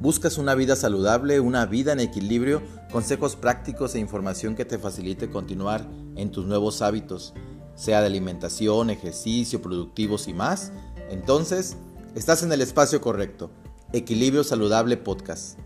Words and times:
¿Buscas 0.00 0.38
una 0.38 0.54
vida 0.54 0.76
saludable, 0.76 1.40
una 1.40 1.66
vida 1.66 1.92
en 1.92 2.00
equilibrio, 2.00 2.62
consejos 2.90 3.36
prácticos 3.36 3.94
e 3.94 3.98
información 3.98 4.56
que 4.56 4.64
te 4.64 4.78
facilite 4.78 5.28
continuar 5.28 5.86
en 6.16 6.30
tus 6.30 6.46
nuevos 6.46 6.80
hábitos, 6.80 7.34
sea 7.74 8.00
de 8.00 8.06
alimentación, 8.06 8.88
ejercicio, 8.88 9.60
productivos 9.60 10.26
y 10.26 10.32
más? 10.32 10.72
Entonces, 11.10 11.76
estás 12.14 12.42
en 12.42 12.50
el 12.50 12.62
espacio 12.62 13.02
correcto. 13.02 13.50
Equilibrio 13.92 14.42
Saludable 14.42 14.96
Podcast. 14.96 15.58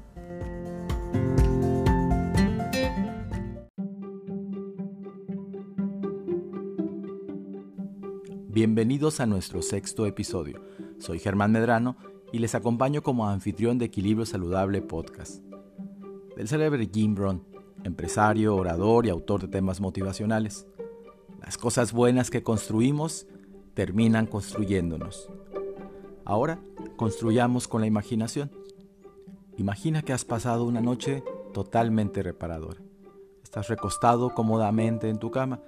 Bienvenidos 8.49 9.21
a 9.21 9.27
nuestro 9.27 9.63
sexto 9.63 10.07
episodio. 10.07 10.61
Soy 10.99 11.21
Germán 11.21 11.53
Medrano 11.53 12.14
y 12.35 12.39
les 12.41 12.57
acompaño 12.57 13.01
como 13.01 13.29
anfitrión 13.29 13.79
de 13.79 13.85
Equilibrio 13.85 14.27
Saludable 14.27 14.83
Podcast. 14.83 15.41
Del 16.37 16.49
célebre 16.49 16.91
Jim 16.93 17.15
Brown, 17.15 17.45
empresario, 17.85 18.57
orador 18.57 19.07
y 19.07 19.11
autor 19.11 19.43
de 19.43 19.47
temas 19.47 19.81
motivacionales. 19.81 20.67
Las 21.41 21.57
cosas 21.57 21.93
buenas 21.93 22.31
que 22.31 22.43
construimos 22.43 23.29
terminan 23.75 24.27
construyéndonos. 24.27 25.31
Ahora 26.25 26.59
construyamos 26.97 27.69
con 27.69 27.83
la 27.83 27.87
imaginación. 27.87 28.51
Imagina 29.57 30.03
que 30.03 30.13
has 30.13 30.25
pasado 30.25 30.65
una 30.65 30.81
noche 30.81 31.23
totalmente 31.53 32.21
reparadora. 32.25 32.81
Estás 33.45 33.69
recostado 33.69 34.35
cómodamente 34.35 35.09
en 35.09 35.21
tu 35.21 35.31
cama, 35.31 35.61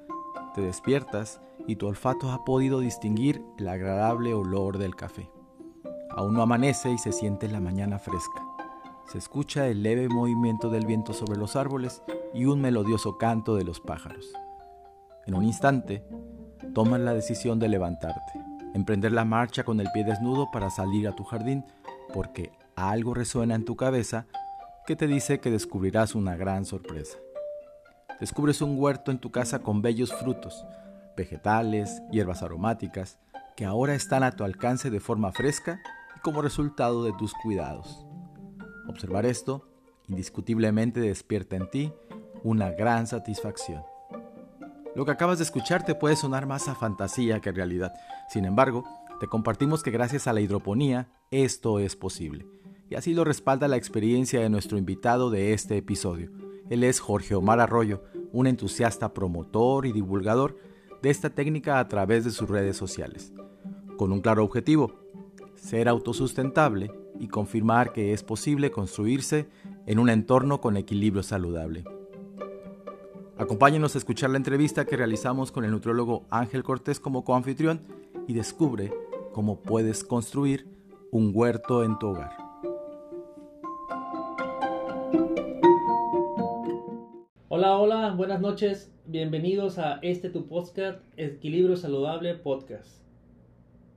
te 0.56 0.62
despiertas 0.62 1.40
y 1.68 1.76
tu 1.76 1.86
olfato 1.86 2.32
ha 2.32 2.44
podido 2.44 2.80
distinguir 2.80 3.40
el 3.56 3.68
agradable 3.68 4.34
olor 4.34 4.78
del 4.78 4.96
café. 4.96 5.30
Aún 6.16 6.32
no 6.32 6.40
amanece 6.40 6.90
y 6.90 6.96
se 6.96 7.12
siente 7.12 7.46
la 7.46 7.60
mañana 7.60 7.98
fresca. 7.98 8.42
Se 9.12 9.18
escucha 9.18 9.68
el 9.68 9.82
leve 9.82 10.08
movimiento 10.08 10.70
del 10.70 10.86
viento 10.86 11.12
sobre 11.12 11.38
los 11.38 11.56
árboles 11.56 12.02
y 12.32 12.46
un 12.46 12.62
melodioso 12.62 13.18
canto 13.18 13.54
de 13.54 13.64
los 13.64 13.80
pájaros. 13.80 14.32
En 15.26 15.34
un 15.34 15.44
instante, 15.44 16.02
tomas 16.72 17.00
la 17.00 17.12
decisión 17.12 17.58
de 17.58 17.68
levantarte, 17.68 18.32
emprender 18.72 19.12
la 19.12 19.26
marcha 19.26 19.62
con 19.62 19.78
el 19.78 19.92
pie 19.92 20.04
desnudo 20.04 20.50
para 20.50 20.70
salir 20.70 21.06
a 21.06 21.14
tu 21.14 21.22
jardín, 21.22 21.66
porque 22.14 22.50
algo 22.76 23.12
resuena 23.12 23.54
en 23.54 23.66
tu 23.66 23.76
cabeza 23.76 24.26
que 24.86 24.96
te 24.96 25.06
dice 25.06 25.38
que 25.38 25.50
descubrirás 25.50 26.14
una 26.14 26.34
gran 26.34 26.64
sorpresa. 26.64 27.18
Descubres 28.20 28.62
un 28.62 28.80
huerto 28.80 29.10
en 29.10 29.18
tu 29.18 29.30
casa 29.30 29.58
con 29.58 29.82
bellos 29.82 30.14
frutos, 30.14 30.64
vegetales, 31.14 32.02
hierbas 32.10 32.42
aromáticas, 32.42 33.18
que 33.54 33.66
ahora 33.66 33.94
están 33.94 34.22
a 34.22 34.32
tu 34.32 34.44
alcance 34.44 34.88
de 34.88 35.00
forma 35.00 35.32
fresca 35.32 35.78
como 36.26 36.42
resultado 36.42 37.04
de 37.04 37.12
tus 37.12 37.32
cuidados. 37.34 38.04
Observar 38.88 39.24
esto 39.26 39.68
indiscutiblemente 40.08 40.98
despierta 40.98 41.54
en 41.54 41.70
ti 41.70 41.92
una 42.42 42.72
gran 42.72 43.06
satisfacción. 43.06 43.84
Lo 44.96 45.04
que 45.04 45.12
acabas 45.12 45.38
de 45.38 45.44
escuchar 45.44 45.84
te 45.84 45.94
puede 45.94 46.16
sonar 46.16 46.44
más 46.44 46.66
a 46.66 46.74
fantasía 46.74 47.40
que 47.40 47.52
realidad. 47.52 47.94
Sin 48.28 48.44
embargo, 48.44 48.82
te 49.20 49.28
compartimos 49.28 49.84
que 49.84 49.92
gracias 49.92 50.26
a 50.26 50.32
la 50.32 50.40
hidroponía 50.40 51.12
esto 51.30 51.78
es 51.78 51.94
posible. 51.94 52.48
Y 52.90 52.96
así 52.96 53.14
lo 53.14 53.22
respalda 53.22 53.68
la 53.68 53.76
experiencia 53.76 54.40
de 54.40 54.50
nuestro 54.50 54.78
invitado 54.78 55.30
de 55.30 55.52
este 55.52 55.76
episodio. 55.76 56.32
Él 56.70 56.82
es 56.82 56.98
Jorge 56.98 57.36
Omar 57.36 57.60
Arroyo, 57.60 58.02
un 58.32 58.48
entusiasta 58.48 59.14
promotor 59.14 59.86
y 59.86 59.92
divulgador 59.92 60.58
de 61.02 61.10
esta 61.10 61.30
técnica 61.30 61.78
a 61.78 61.86
través 61.86 62.24
de 62.24 62.32
sus 62.32 62.48
redes 62.48 62.76
sociales. 62.76 63.32
Con 63.96 64.10
un 64.10 64.20
claro 64.20 64.42
objetivo, 64.42 65.05
ser 65.56 65.88
autosustentable 65.88 66.92
y 67.18 67.28
confirmar 67.28 67.92
que 67.92 68.12
es 68.12 68.22
posible 68.22 68.70
construirse 68.70 69.48
en 69.86 69.98
un 69.98 70.08
entorno 70.08 70.60
con 70.60 70.76
equilibrio 70.76 71.22
saludable. 71.22 71.84
Acompáñenos 73.38 73.94
a 73.94 73.98
escuchar 73.98 74.30
la 74.30 74.38
entrevista 74.38 74.84
que 74.84 74.96
realizamos 74.96 75.52
con 75.52 75.64
el 75.64 75.70
nutriólogo 75.70 76.24
Ángel 76.30 76.62
Cortés 76.62 77.00
como 77.00 77.24
coanfitrión 77.24 77.80
y 78.26 78.32
descubre 78.32 78.92
cómo 79.32 79.60
puedes 79.60 80.04
construir 80.04 80.66
un 81.10 81.32
huerto 81.34 81.84
en 81.84 81.98
tu 81.98 82.08
hogar. 82.08 82.30
Hola, 87.48 87.78
hola, 87.78 88.14
buenas 88.14 88.40
noches. 88.40 88.92
Bienvenidos 89.06 89.78
a 89.78 89.98
este 90.02 90.30
tu 90.30 90.46
podcast, 90.46 91.00
Equilibrio 91.16 91.76
Saludable 91.76 92.34
Podcast. 92.34 93.05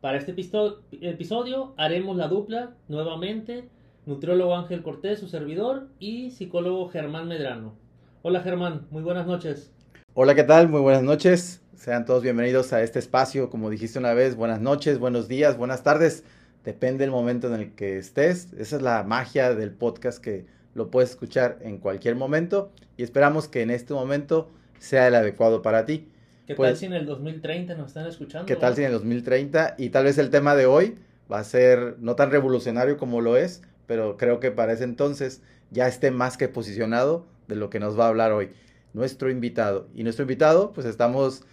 Para 0.01 0.17
este 0.17 0.31
episodio 0.31 1.73
haremos 1.75 2.15
la 2.15 2.29
dupla 2.29 2.71
nuevamente, 2.87 3.67
nutriólogo 4.05 4.55
Ángel 4.55 4.81
Cortés, 4.81 5.19
su 5.19 5.27
servidor, 5.27 5.89
y 5.99 6.31
psicólogo 6.31 6.87
Germán 6.87 7.27
Medrano. 7.27 7.73
Hola 8.21 8.39
Germán, 8.39 8.87
muy 8.91 9.03
buenas 9.03 9.27
noches. 9.27 9.73
Hola, 10.13 10.35
¿qué 10.35 10.45
tal? 10.45 10.69
Muy 10.69 10.79
buenas 10.79 11.03
noches. 11.03 11.61
Sean 11.75 12.05
todos 12.05 12.23
bienvenidos 12.23 12.71
a 12.71 12.81
este 12.81 12.97
espacio. 12.97 13.49
Como 13.49 13.69
dijiste 13.69 13.99
una 13.99 14.13
vez, 14.13 14.37
buenas 14.37 14.61
noches, 14.61 14.99
buenos 14.99 15.27
días, 15.27 15.57
buenas 15.57 15.83
tardes. 15.83 16.23
Depende 16.63 16.99
del 16.99 17.11
momento 17.11 17.53
en 17.53 17.59
el 17.59 17.75
que 17.75 17.97
estés. 17.97 18.53
Esa 18.53 18.77
es 18.77 18.81
la 18.81 19.03
magia 19.03 19.53
del 19.53 19.71
podcast 19.71 20.23
que 20.23 20.45
lo 20.75 20.91
puedes 20.91 21.09
escuchar 21.09 21.57
en 21.59 21.77
cualquier 21.77 22.15
momento 22.15 22.71
y 22.95 23.03
esperamos 23.03 23.49
que 23.49 23.63
en 23.63 23.69
este 23.69 23.93
momento 23.93 24.49
sea 24.77 25.09
el 25.09 25.15
adecuado 25.15 25.61
para 25.61 25.85
ti. 25.85 26.07
¿Qué 26.49 26.55
tal 26.55 26.65
pues, 26.65 26.79
si 26.79 26.87
en 26.87 26.93
el 26.93 27.05
2030 27.05 27.75
nos 27.75 27.89
están 27.89 28.07
escuchando? 28.07 28.47
¿Qué 28.47 28.55
tal 28.55 28.73
si 28.73 28.81
en 28.81 28.87
el 28.87 28.93
2030? 28.93 29.75
Y 29.77 29.89
tal 29.89 30.05
vez 30.05 30.17
el 30.17 30.31
tema 30.31 30.55
de 30.55 30.65
hoy 30.65 30.95
va 31.31 31.37
a 31.37 31.43
ser 31.43 31.97
no 31.99 32.15
tan 32.15 32.31
revolucionario 32.31 32.97
como 32.97 33.21
lo 33.21 33.37
es, 33.37 33.61
pero 33.85 34.17
creo 34.17 34.39
que 34.39 34.49
para 34.49 34.73
ese 34.73 34.83
entonces 34.83 35.43
ya 35.69 35.87
esté 35.87 36.09
más 36.09 36.37
que 36.37 36.47
posicionado 36.47 37.27
de 37.47 37.55
lo 37.55 37.69
que 37.69 37.79
nos 37.79 37.99
va 37.99 38.05
a 38.05 38.07
hablar 38.07 38.31
hoy 38.31 38.49
nuestro 38.93 39.29
invitado. 39.29 39.89
Y 39.93 40.01
nuestro 40.01 40.23
invitado, 40.23 40.73
pues 40.73 40.87
estamos 40.87 41.43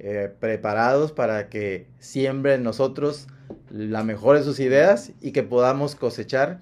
eh, 0.00 0.32
preparados 0.40 1.12
para 1.12 1.48
que 1.48 1.86
siembre 2.00 2.54
en 2.54 2.64
nosotros 2.64 3.28
la 3.70 4.02
mejor 4.02 4.36
de 4.36 4.42
sus 4.42 4.58
ideas 4.58 5.12
y 5.20 5.30
que 5.30 5.44
podamos 5.44 5.94
cosechar 5.94 6.58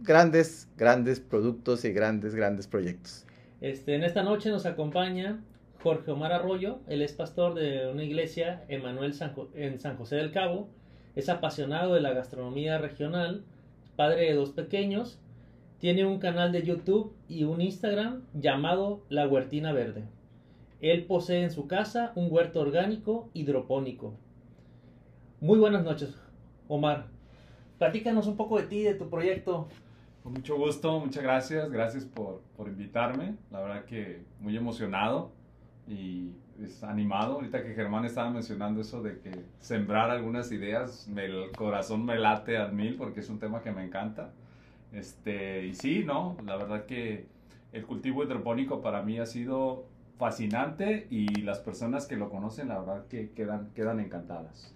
grandes, 0.00 0.66
grandes 0.78 1.20
productos 1.20 1.84
y 1.84 1.92
grandes, 1.92 2.34
grandes 2.34 2.66
proyectos. 2.68 3.26
Este, 3.60 3.96
en 3.96 4.02
esta 4.02 4.22
noche 4.22 4.48
nos 4.48 4.64
acompaña 4.64 5.42
Jorge 5.82 6.12
Omar 6.12 6.32
Arroyo, 6.32 6.78
él 6.86 7.02
es 7.02 7.12
pastor 7.12 7.54
de 7.54 7.90
una 7.90 8.04
iglesia 8.04 8.64
en 8.68 9.12
San 9.80 9.96
José 9.96 10.16
del 10.16 10.30
Cabo, 10.30 10.68
es 11.16 11.28
apasionado 11.28 11.94
de 11.94 12.00
la 12.00 12.12
gastronomía 12.12 12.78
regional, 12.78 13.44
padre 13.96 14.26
de 14.26 14.34
dos 14.34 14.50
pequeños, 14.50 15.20
tiene 15.78 16.06
un 16.06 16.20
canal 16.20 16.52
de 16.52 16.62
YouTube 16.62 17.12
y 17.28 17.42
un 17.42 17.60
Instagram 17.60 18.22
llamado 18.32 19.02
La 19.08 19.26
Huertina 19.26 19.72
Verde. 19.72 20.04
Él 20.80 21.04
posee 21.04 21.42
en 21.42 21.50
su 21.50 21.66
casa 21.66 22.12
un 22.14 22.28
huerto 22.30 22.60
orgánico 22.60 23.30
hidropónico. 23.34 24.14
Muy 25.40 25.58
buenas 25.58 25.82
noches, 25.82 26.16
Omar. 26.68 27.06
Platícanos 27.78 28.28
un 28.28 28.36
poco 28.36 28.58
de 28.58 28.68
ti, 28.68 28.82
de 28.82 28.94
tu 28.94 29.10
proyecto. 29.10 29.66
Con 30.22 30.34
mucho 30.34 30.56
gusto, 30.56 31.00
muchas 31.00 31.24
gracias, 31.24 31.68
gracias 31.72 32.04
por, 32.04 32.40
por 32.56 32.68
invitarme. 32.68 33.34
La 33.50 33.60
verdad 33.60 33.84
que 33.84 34.22
muy 34.38 34.56
emocionado 34.56 35.41
y 35.86 36.30
es 36.62 36.82
animado. 36.82 37.34
Ahorita 37.34 37.62
que 37.62 37.74
Germán 37.74 38.04
estaba 38.04 38.30
mencionando 38.30 38.80
eso 38.80 39.02
de 39.02 39.18
que 39.20 39.44
sembrar 39.60 40.10
algunas 40.10 40.50
ideas, 40.52 41.08
el 41.14 41.50
corazón 41.52 42.04
me 42.04 42.18
late 42.18 42.56
al 42.56 42.72
mil 42.72 42.96
porque 42.96 43.20
es 43.20 43.28
un 43.28 43.38
tema 43.38 43.62
que 43.62 43.72
me 43.72 43.84
encanta. 43.84 44.32
Este, 44.92 45.66
y 45.66 45.74
sí, 45.74 46.04
¿no? 46.04 46.36
La 46.44 46.56
verdad 46.56 46.86
que 46.86 47.26
el 47.72 47.86
cultivo 47.86 48.22
hidropónico 48.22 48.82
para 48.82 49.02
mí 49.02 49.18
ha 49.18 49.26
sido 49.26 49.86
fascinante 50.18 51.06
y 51.10 51.26
las 51.42 51.58
personas 51.58 52.06
que 52.06 52.16
lo 52.16 52.30
conocen, 52.30 52.68
la 52.68 52.78
verdad 52.78 53.06
que 53.06 53.30
quedan, 53.30 53.70
quedan 53.74 53.98
encantadas. 53.98 54.72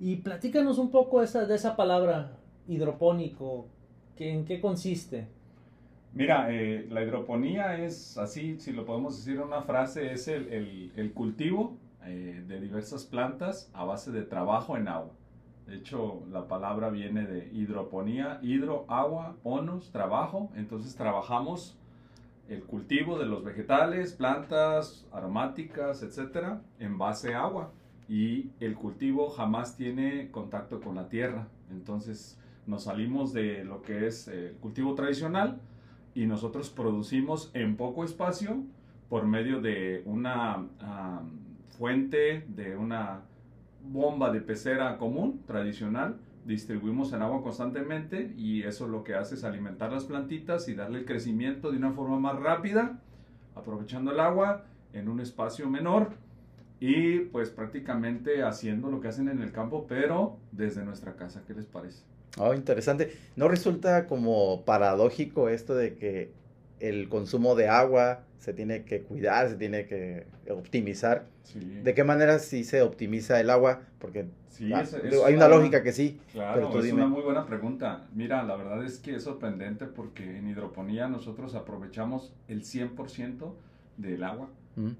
Y 0.00 0.16
platícanos 0.16 0.78
un 0.78 0.90
poco 0.90 1.22
esa, 1.22 1.46
de 1.46 1.54
esa 1.54 1.76
palabra 1.76 2.36
hidropónico, 2.66 3.68
que, 4.16 4.32
¿en 4.32 4.44
qué 4.44 4.60
consiste? 4.60 5.28
Mira, 6.14 6.46
eh, 6.54 6.86
la 6.90 7.02
hidroponía 7.02 7.84
es 7.84 8.16
así, 8.18 8.60
si 8.60 8.72
lo 8.72 8.84
podemos 8.86 9.16
decir 9.16 9.34
en 9.34 9.48
una 9.48 9.62
frase, 9.62 10.12
es 10.12 10.28
el, 10.28 11.12
cultivo 11.12 11.76
eh, 12.04 12.44
de 12.46 12.60
diversas 12.60 13.02
plantas 13.02 13.68
a 13.74 13.84
base 13.84 14.12
de 14.12 14.22
trabajo 14.22 14.76
en 14.76 14.86
agua. 14.86 15.10
De 15.66 15.74
hecho, 15.74 16.22
la 16.30 16.46
palabra 16.46 16.90
viene 16.90 17.26
de 17.26 17.48
hidroponía, 17.52 18.38
hidro, 18.42 18.84
agua, 18.86 19.34
ponos, 19.42 19.90
trabajo. 19.90 20.52
Entonces 20.54 20.94
trabajamos 20.94 21.76
el 22.48 22.62
cultivo 22.62 23.18
de 23.18 23.26
los 23.26 23.42
vegetales, 23.42 24.12
plantas 24.12 25.08
aromáticas, 25.10 26.04
etcétera, 26.04 26.62
en 26.78 26.96
base 26.96 27.34
a 27.34 27.42
agua. 27.42 27.72
Y 28.08 28.50
el 28.60 28.76
cultivo 28.76 29.30
jamás 29.30 29.76
tiene 29.76 30.30
contacto 30.30 30.80
con 30.80 30.94
la 30.94 31.08
tierra. 31.08 31.48
Entonces 31.72 32.38
nos 32.68 32.84
salimos 32.84 33.32
de 33.32 33.64
lo 33.64 33.82
que 33.82 34.06
es 34.06 34.28
el 34.28 34.52
cultivo 34.58 34.94
tradicional 34.94 35.60
y 36.14 36.26
nosotros 36.26 36.70
producimos 36.70 37.50
en 37.54 37.76
poco 37.76 38.04
espacio 38.04 38.62
por 39.08 39.26
medio 39.26 39.60
de 39.60 40.02
una 40.06 40.66
fuente, 41.78 42.44
de 42.48 42.76
una 42.76 43.22
bomba 43.82 44.32
de 44.32 44.40
pecera 44.40 44.96
común, 44.96 45.42
tradicional, 45.46 46.16
distribuimos 46.44 47.12
el 47.12 47.22
agua 47.22 47.42
constantemente 47.42 48.32
y 48.36 48.62
eso 48.62 48.86
lo 48.86 49.02
que 49.02 49.14
hace 49.14 49.34
es 49.34 49.44
alimentar 49.44 49.92
las 49.92 50.04
plantitas 50.04 50.68
y 50.68 50.74
darle 50.74 51.00
el 51.00 51.04
crecimiento 51.04 51.70
de 51.70 51.78
una 51.78 51.92
forma 51.92 52.18
más 52.18 52.38
rápida, 52.38 53.00
aprovechando 53.54 54.12
el 54.12 54.20
agua 54.20 54.64
en 54.92 55.08
un 55.08 55.20
espacio 55.20 55.68
menor 55.68 56.12
y 56.80 57.20
pues 57.20 57.50
prácticamente 57.50 58.42
haciendo 58.42 58.90
lo 58.90 59.00
que 59.00 59.08
hacen 59.08 59.28
en 59.28 59.40
el 59.40 59.52
campo, 59.52 59.86
pero 59.88 60.36
desde 60.52 60.84
nuestra 60.84 61.16
casa. 61.16 61.42
¿Qué 61.46 61.54
les 61.54 61.66
parece? 61.66 62.04
Oh, 62.38 62.54
interesante. 62.54 63.16
¿No 63.36 63.48
resulta 63.48 64.06
como 64.06 64.64
paradójico 64.64 65.48
esto 65.48 65.74
de 65.74 65.94
que 65.94 66.32
el 66.80 67.08
consumo 67.08 67.54
de 67.54 67.68
agua 67.68 68.24
se 68.38 68.52
tiene 68.52 68.84
que 68.84 69.02
cuidar, 69.02 69.48
se 69.48 69.56
tiene 69.56 69.86
que 69.86 70.26
optimizar? 70.50 71.26
¿De 71.54 71.94
qué 71.94 72.04
manera 72.04 72.38
sí 72.38 72.64
se 72.64 72.82
optimiza 72.82 73.40
el 73.40 73.50
agua? 73.50 73.82
Porque 73.98 74.26
ah, 74.72 74.84
hay 75.26 75.34
una 75.34 75.48
lógica 75.48 75.82
que 75.82 75.92
sí. 75.92 76.20
Claro, 76.32 76.78
es 76.80 76.92
una 76.92 77.06
muy 77.06 77.22
buena 77.22 77.46
pregunta. 77.46 78.06
Mira, 78.14 78.42
la 78.42 78.56
verdad 78.56 78.84
es 78.84 78.98
que 78.98 79.14
es 79.14 79.22
sorprendente 79.22 79.86
porque 79.86 80.38
en 80.38 80.48
hidroponía 80.48 81.08
nosotros 81.08 81.54
aprovechamos 81.54 82.32
el 82.48 82.62
100% 82.64 83.52
del 83.96 84.24
agua 84.24 84.48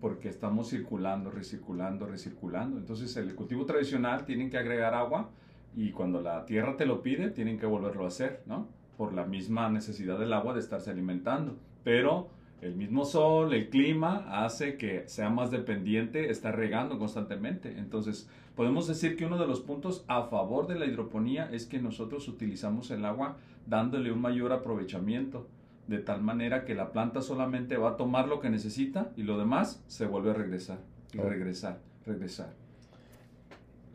porque 0.01 0.29
estamos 0.29 0.71
circulando, 0.71 1.33
recirculando, 1.33 2.07
recirculando. 2.07 2.79
Entonces 2.79 3.17
el 3.17 3.35
cultivo 3.35 3.67
tradicional 3.67 4.25
tienen 4.25 4.49
que 4.49 4.57
agregar 4.57 4.95
agua 4.95 5.31
y 5.77 5.91
cuando 5.91 6.21
la 6.21 6.45
tierra 6.47 6.77
te 6.77 6.87
lo 6.87 7.03
pide 7.03 7.31
tienen 7.31 7.59
que 7.59 7.67
volverlo 7.67 8.05
a 8.05 8.09
hacer, 8.09 8.43
¿no? 8.47 8.69
Por 8.97 9.13
la 9.13 9.25
misma 9.25 9.69
necesidad 9.69 10.19
del 10.19 10.33
agua 10.33 10.55
de 10.55 10.61
estarse 10.61 10.91
alimentando. 10.91 11.57
Pero 11.83 12.29
el 12.61 12.77
mismo 12.77 13.05
sol, 13.05 13.53
el 13.53 13.69
clima 13.69 14.45
hace 14.45 14.77
que 14.77 15.09
sea 15.09 15.31
más 15.31 15.51
dependiente 15.51 16.31
estar 16.31 16.57
regando 16.57 16.99
constantemente. 16.99 17.79
Entonces 17.79 18.31
podemos 18.55 18.87
decir 18.87 19.17
que 19.17 19.27
uno 19.27 19.39
de 19.39 19.47
los 19.47 19.61
puntos 19.61 20.05
a 20.09 20.25
favor 20.25 20.67
de 20.67 20.77
la 20.77 20.87
hidroponía 20.87 21.51
es 21.53 21.67
que 21.67 21.81
nosotros 21.81 22.29
utilizamos 22.29 22.91
el 22.91 23.05
agua 23.05 23.37
dándole 23.67 24.13
un 24.13 24.21
mayor 24.21 24.53
aprovechamiento 24.53 25.49
de 25.87 25.99
tal 25.99 26.23
manera 26.23 26.65
que 26.65 26.75
la 26.75 26.93
planta 26.93 27.21
solamente 27.21 27.77
va 27.77 27.91
a 27.91 27.97
tomar 27.97 28.29
lo 28.29 28.41
que 28.41 28.51
necesita 28.51 29.13
y 29.17 29.23
lo 29.23 29.39
demás 29.39 29.83
se 29.87 30.07
vuelve 30.07 30.31
a 30.31 30.35
regresar 30.35 30.79
y 31.13 31.19
regresar, 31.19 31.81
regresar. 32.07 32.55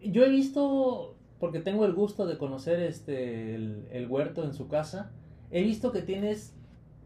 Yo 0.01 0.23
he 0.23 0.29
visto, 0.29 1.15
porque 1.39 1.59
tengo 1.59 1.85
el 1.85 1.93
gusto 1.93 2.25
de 2.25 2.37
conocer 2.37 2.79
este 2.81 3.55
el, 3.55 4.07
huerto 4.09 4.43
en 4.43 4.53
su 4.53 4.67
casa, 4.67 5.11
he 5.51 5.63
visto 5.63 5.91
que 5.91 6.01
tienes 6.01 6.53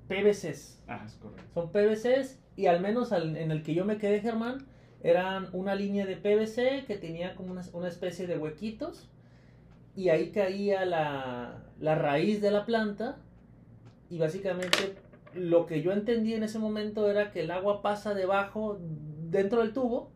PVCs. 0.07 0.81
Ah, 0.87 1.03
es 1.05 1.13
correcto. 1.15 1.43
Son 1.53 1.71
PVCs 1.71 2.39
y 2.55 2.65
al 2.65 2.81
menos 2.81 3.11
en 3.11 3.51
el 3.51 3.63
que 3.63 3.73
yo 3.73 3.85
me 3.85 3.97
quedé, 3.97 4.19
Germán, 4.21 4.65
eran 5.01 5.49
una 5.53 5.75
línea 5.75 6.05
de 6.05 6.15
PVC 6.15 6.85
que 6.85 6.97
tenía 6.97 7.35
como 7.35 7.51
una, 7.51 7.63
una 7.73 7.87
especie 7.87 8.25
de 8.25 8.37
huequitos 8.37 9.09
y 9.95 10.09
ahí 10.09 10.31
caía 10.31 10.85
la, 10.85 11.63
la 11.79 11.95
raíz 11.95 12.41
de 12.41 12.51
la 12.51 12.65
planta 12.65 13.17
y 14.09 14.17
básicamente 14.17 14.95
lo 15.35 15.65
que 15.65 15.81
yo 15.81 15.91
entendí 15.91 16.33
en 16.33 16.43
ese 16.43 16.59
momento 16.59 17.09
era 17.09 17.31
que 17.31 17.41
el 17.41 17.51
agua 17.51 17.81
pasa 17.81 18.13
debajo, 18.13 18.79
dentro 19.29 19.61
del 19.61 19.73
tubo, 19.73 20.11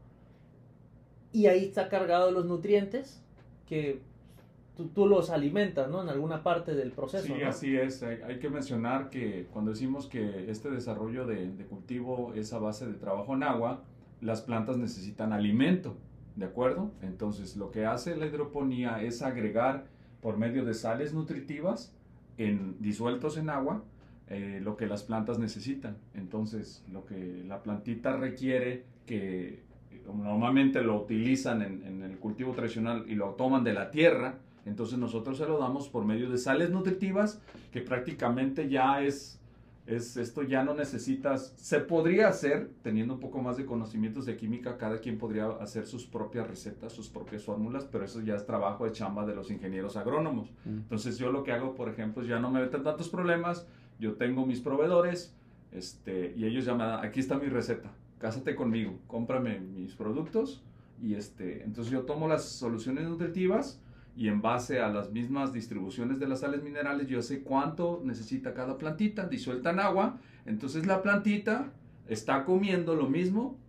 y 1.31 1.48
ahí 1.48 1.66
está 1.66 1.90
cargado 1.90 2.31
los 2.31 2.46
nutrientes 2.46 3.24
que 3.68 4.02
tú, 4.94 5.08
los 5.08 5.30
alimentas, 5.30 5.90
¿no? 5.90 6.04
En 6.04 6.10
alguna 6.10 6.44
parte 6.44 6.75
del 6.75 6.92
proceso. 6.92 7.25
Sí, 7.25 7.42
así 7.42 7.75
es. 7.75 8.04
Hay, 8.04 8.40
que 8.40 8.50
mencionar 8.50 9.10
que 9.10 9.48
cuando 9.52 9.72
decimos 9.72 10.08
que 10.08 10.50
este 10.50 10.69
desarrollo 10.69 11.25
de, 11.25 11.52
de, 11.52 11.66
cultivo 11.66 12.34
es 12.36 12.54
a 12.54 12.60
base 12.60 12.86
de 12.86 12.94
trabajo 12.94 13.34
en 13.34 13.44
agua, 13.44 13.84
las 14.22 14.42
plantas 14.42 14.78
necesitan 14.78 15.34
alimento, 15.34 15.96
¿de 16.36 16.46
acuerdo? 16.46 16.92
Entonces, 17.02 17.58
lo 17.58 17.72
que 17.72 17.86
hace 17.86 18.16
la 18.16 18.28
hidroponía 18.28 19.02
es 19.02 19.22
agregar 19.22 19.86
por 20.22 20.38
medio 20.38 20.66
de 20.66 20.74
sales 20.74 21.14
nutritivas 21.14 21.94
en, 22.38 22.75
disueltos 22.80 23.38
en 23.38 23.50
agua 23.50 23.84
eh, 24.30 24.60
lo 24.62 24.75
que 24.75 24.88
las 24.88 25.04
plantas 25.04 25.40
necesitan. 25.40 25.98
Entonces, 26.14 26.84
lo 26.92 27.06
que 27.06 27.44
la 27.48 27.64
plantita 27.64 28.18
requiere, 28.18 28.84
que 29.06 29.64
normalmente 30.13 30.81
lo 30.81 31.01
utilizan 31.01 31.62
en, 31.62 32.01
el 32.01 32.18
cultivo 32.18 32.54
tradicional 32.54 33.06
y 33.07 33.15
lo 33.15 33.31
toman 33.31 33.63
de 33.63 33.74
la 33.74 33.92
tierra, 33.92 34.39
entonces 34.65 34.98
nosotros 34.98 35.38
se 35.38 35.45
lo 35.45 35.57
damos 35.57 35.88
por 35.89 36.06
medio 36.06 36.30
de 36.30 36.38
sales 36.38 36.69
nutritivas, 36.69 37.42
que 37.71 37.81
prácticamente 37.81 38.69
ya 38.69 39.01
es, 39.01 39.39
es, 39.86 40.18
esto 40.18 40.44
ya 40.44 40.63
no 40.63 40.74
necesitas, 40.74 41.54
se 41.56 41.80
podría 41.80 42.27
hacer, 42.27 42.71
teniendo 42.81 43.13
un 43.13 43.19
poco 43.19 43.42
más 43.42 43.57
de 43.57 43.65
conocimientos 43.65 44.25
de 44.25 44.36
química, 44.36 44.77
cada 44.77 45.00
quien 45.00 45.18
podría 45.18 45.48
hacer 45.62 45.86
sus 45.86 46.06
propias 46.06 46.48
recetas, 46.48 46.92
sus 46.92 47.07
propias 47.07 47.44
fórmulas, 47.44 47.86
pero 47.86 48.04
eso 48.04 48.21
ya 48.21 48.36
es 48.36 48.45
trabajo 48.45 48.86
de 48.86 48.92
chamba 48.92 49.25
de 49.25 49.36
los 49.36 49.50
ingenieros 49.51 49.95
agrónomos. 49.95 50.51
Mm. 50.65 50.80
Entonces 50.80 51.18
yo 51.18 51.31
lo 51.31 51.44
que 51.44 51.54
hago, 51.54 51.74
por 51.75 51.89
ejemplo, 51.89 52.24
ya 52.24 52.39
no 52.39 52.51
me 52.51 52.59
meten 52.59 52.83
tantos 52.83 53.09
problemas, 53.09 53.68
yo 54.00 54.15
tengo 54.15 54.45
mis 54.45 54.59
proveedores, 54.59 55.36
este, 55.71 56.33
y 56.36 56.45
ellos 56.45 56.65
llaman, 56.65 57.06
aquí 57.06 57.19
está 57.19 57.38
mi 57.38 57.48
receta, 57.48 57.94
cásate 58.19 58.56
conmigo, 58.56 59.00
cómprame 59.08 59.60
mis 59.60 59.94
productos, 59.96 60.64
y 61.02 61.16
este, 61.16 61.64
entonces 61.64 61.92
yo 61.92 62.02
tomo 62.02 62.28
las 62.28 62.44
soluciones 62.46 63.08
nutritivas, 63.08 63.81
y 64.16 64.30
en 64.30 64.42
base 64.42 64.80
a 64.80 64.90
las 64.90 65.12
mismas 65.12 65.54
distribuciones 65.54 66.19
de 66.19 66.28
las 66.28 66.40
sales 66.40 66.64
minerales 66.64 67.08
yo 67.08 67.22
sé 67.22 67.44
cuánto 67.44 68.02
necesita 68.04 68.56
cada 68.56 68.80
plantita, 68.80 69.28
disuelta 69.28 69.69
en 69.69 69.80
agua, 69.80 70.18
entonces 70.46 70.88
la 70.88 71.04
plantita 71.04 71.72
está 72.08 72.44
comiendo 72.44 72.96
lo 72.96 73.08
mismo 73.08 73.60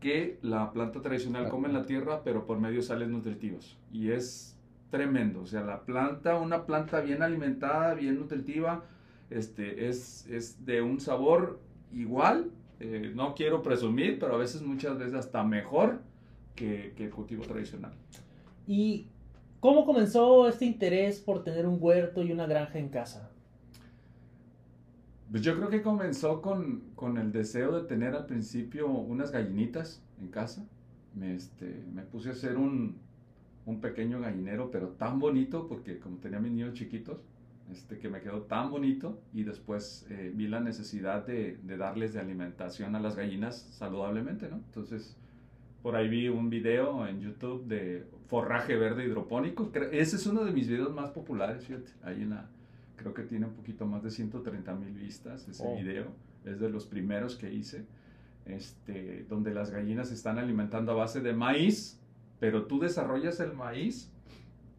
que 0.00 0.38
la 0.42 0.72
planta 0.72 1.00
tradicional 1.00 1.48
come 1.48 1.68
en 1.68 1.74
la 1.74 1.86
tierra, 1.86 2.22
pero 2.24 2.46
por 2.46 2.58
medio 2.58 2.76
de 2.76 2.82
sales 2.82 3.08
nutritivas. 3.08 3.76
Y 3.92 4.10
es 4.10 4.58
tremendo, 4.90 5.42
o 5.42 5.46
sea, 5.46 5.62
la 5.62 5.82
planta, 5.82 6.36
una 6.36 6.66
planta 6.66 7.00
bien 7.00 7.22
alimentada, 7.22 7.94
bien 7.94 8.18
nutritiva, 8.18 8.84
este, 9.30 9.88
es, 9.88 10.26
es 10.28 10.64
de 10.66 10.82
un 10.82 11.00
sabor 11.00 11.60
igual, 11.92 12.50
eh, 12.80 13.12
no 13.14 13.34
quiero 13.34 13.62
presumir, 13.62 14.18
pero 14.18 14.34
a 14.34 14.38
veces 14.38 14.62
muchas 14.62 14.98
veces 14.98 15.14
hasta 15.14 15.42
mejor 15.44 16.00
que, 16.54 16.92
que 16.96 17.04
el 17.04 17.10
cultivo 17.10 17.44
tradicional. 17.44 17.92
Y 18.66 19.06
¿Cómo 19.60 19.84
comenzó 19.84 20.46
este 20.46 20.64
interés 20.64 21.18
por 21.18 21.42
tener 21.42 21.66
un 21.66 21.78
huerto 21.80 22.22
y 22.22 22.30
una 22.30 22.46
granja 22.46 22.78
en 22.78 22.88
casa? 22.88 23.30
Pues 25.28 25.42
yo 25.42 25.56
creo 25.56 25.68
que 25.68 25.82
comenzó 25.82 26.40
con, 26.40 26.84
con 26.94 27.18
el 27.18 27.32
deseo 27.32 27.72
de 27.72 27.88
tener 27.88 28.14
al 28.14 28.26
principio 28.26 28.86
unas 28.86 29.32
gallinitas 29.32 30.02
en 30.20 30.28
casa. 30.28 30.64
Me, 31.14 31.34
este, 31.34 31.82
me 31.92 32.02
puse 32.02 32.28
a 32.28 32.32
hacer 32.32 32.56
un, 32.58 32.98
un 33.64 33.80
pequeño 33.80 34.20
gallinero, 34.20 34.70
pero 34.70 34.90
tan 34.90 35.18
bonito, 35.18 35.66
porque 35.66 35.98
como 35.98 36.18
tenía 36.18 36.38
mis 36.38 36.52
niños 36.52 36.74
chiquitos, 36.74 37.18
este, 37.72 37.98
que 37.98 38.08
me 38.08 38.20
quedó 38.20 38.42
tan 38.42 38.70
bonito 38.70 39.20
y 39.32 39.42
después 39.42 40.06
eh, 40.10 40.32
vi 40.34 40.46
la 40.46 40.60
necesidad 40.60 41.26
de, 41.26 41.58
de, 41.62 41.76
darles 41.76 42.12
de 42.14 42.20
alimentación 42.20 42.94
a 42.94 43.00
las 43.00 43.16
gallinas 43.16 43.68
saludablemente, 43.72 44.48
¿no? 44.48 44.56
Entonces 44.56 45.16
por 45.86 45.94
ahí 45.94 46.08
vi 46.08 46.28
un 46.28 46.50
video 46.50 47.06
en 47.06 47.20
YouTube 47.20 47.64
de 47.66 48.04
forraje 48.26 48.76
verde 48.76 49.04
hidropónico. 49.04 49.70
Ese 49.92 50.16
es 50.16 50.26
uno 50.26 50.44
de 50.44 50.50
mis 50.50 50.66
videos 50.66 50.92
más 50.92 51.10
populares, 51.10 51.64
fíjate. 51.64 51.92
Ahí 52.02 52.22
en 52.22 52.30
la, 52.30 52.48
creo 52.96 53.14
que 53.14 53.22
tiene 53.22 53.46
un 53.46 53.52
poquito 53.52 53.86
más 53.86 54.02
de 54.02 54.10
130 54.10 54.74
mil 54.74 54.94
vistas 54.94 55.46
ese 55.48 55.62
oh. 55.64 55.76
video. 55.76 56.06
Es 56.44 56.58
de 56.58 56.70
los 56.70 56.86
primeros 56.86 57.36
que 57.36 57.54
hice. 57.54 57.86
Este, 58.46 59.26
donde 59.28 59.54
las 59.54 59.70
gallinas 59.70 60.08
se 60.08 60.14
están 60.14 60.38
alimentando 60.38 60.90
a 60.90 60.96
base 60.96 61.20
de 61.20 61.32
maíz, 61.32 62.00
pero 62.40 62.66
tú 62.66 62.80
desarrollas 62.80 63.38
el 63.38 63.52
maíz 63.52 64.12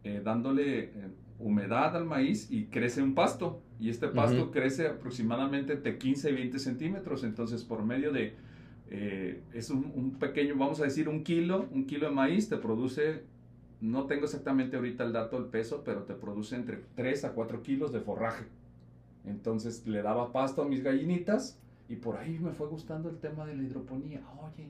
eh, 0.04 0.20
dándole 0.22 0.84
eh, 0.84 0.92
humedad 1.38 1.96
al 1.96 2.04
maíz 2.04 2.50
y 2.50 2.66
crece 2.66 3.02
un 3.02 3.14
pasto. 3.14 3.62
Y 3.80 3.90
este 3.90 4.08
pasto 4.08 4.50
crece 4.50 4.88
aproximadamente 4.88 5.76
de 5.76 5.98
15 5.98 6.30
y 6.30 6.34
20 6.34 6.58
centímetros. 6.58 7.24
Entonces, 7.24 7.62
por 7.64 7.84
medio 7.84 8.12
de 8.12 8.34
eh, 8.90 9.42
es 9.52 9.70
un, 9.70 10.16
pequeño, 10.18 10.56
vamos 10.56 10.80
a 10.80 10.84
decir, 10.84 11.08
un 11.08 11.22
kilo, 11.22 11.68
un 11.70 11.86
kilo 11.86 12.08
de 12.08 12.14
maíz 12.14 12.48
te 12.48 12.56
produce, 12.56 13.22
no 13.80 14.06
tengo 14.06 14.24
exactamente 14.24 14.76
ahorita 14.76 15.04
el 15.04 15.12
dato 15.12 15.38
del 15.38 15.50
peso, 15.50 15.82
pero 15.84 16.04
te 16.04 16.14
produce 16.14 16.56
entre 16.56 16.82
3 16.94 17.24
a 17.26 17.32
4 17.32 17.62
kilos 17.62 17.92
de 17.92 18.00
forraje. 18.00 18.46
Entonces 19.26 19.86
le 19.86 20.02
daba 20.02 20.32
pasto 20.32 20.62
a 20.62 20.68
mis 20.68 20.82
gallinitas 20.82 21.60
y 21.88 21.96
por 21.96 22.16
ahí 22.16 22.38
me 22.38 22.52
fue 22.52 22.66
gustando 22.66 23.10
el 23.10 23.18
tema 23.18 23.44
de 23.44 23.56
la 23.56 23.62
hidroponía. 23.62 24.22
Oye, 24.42 24.66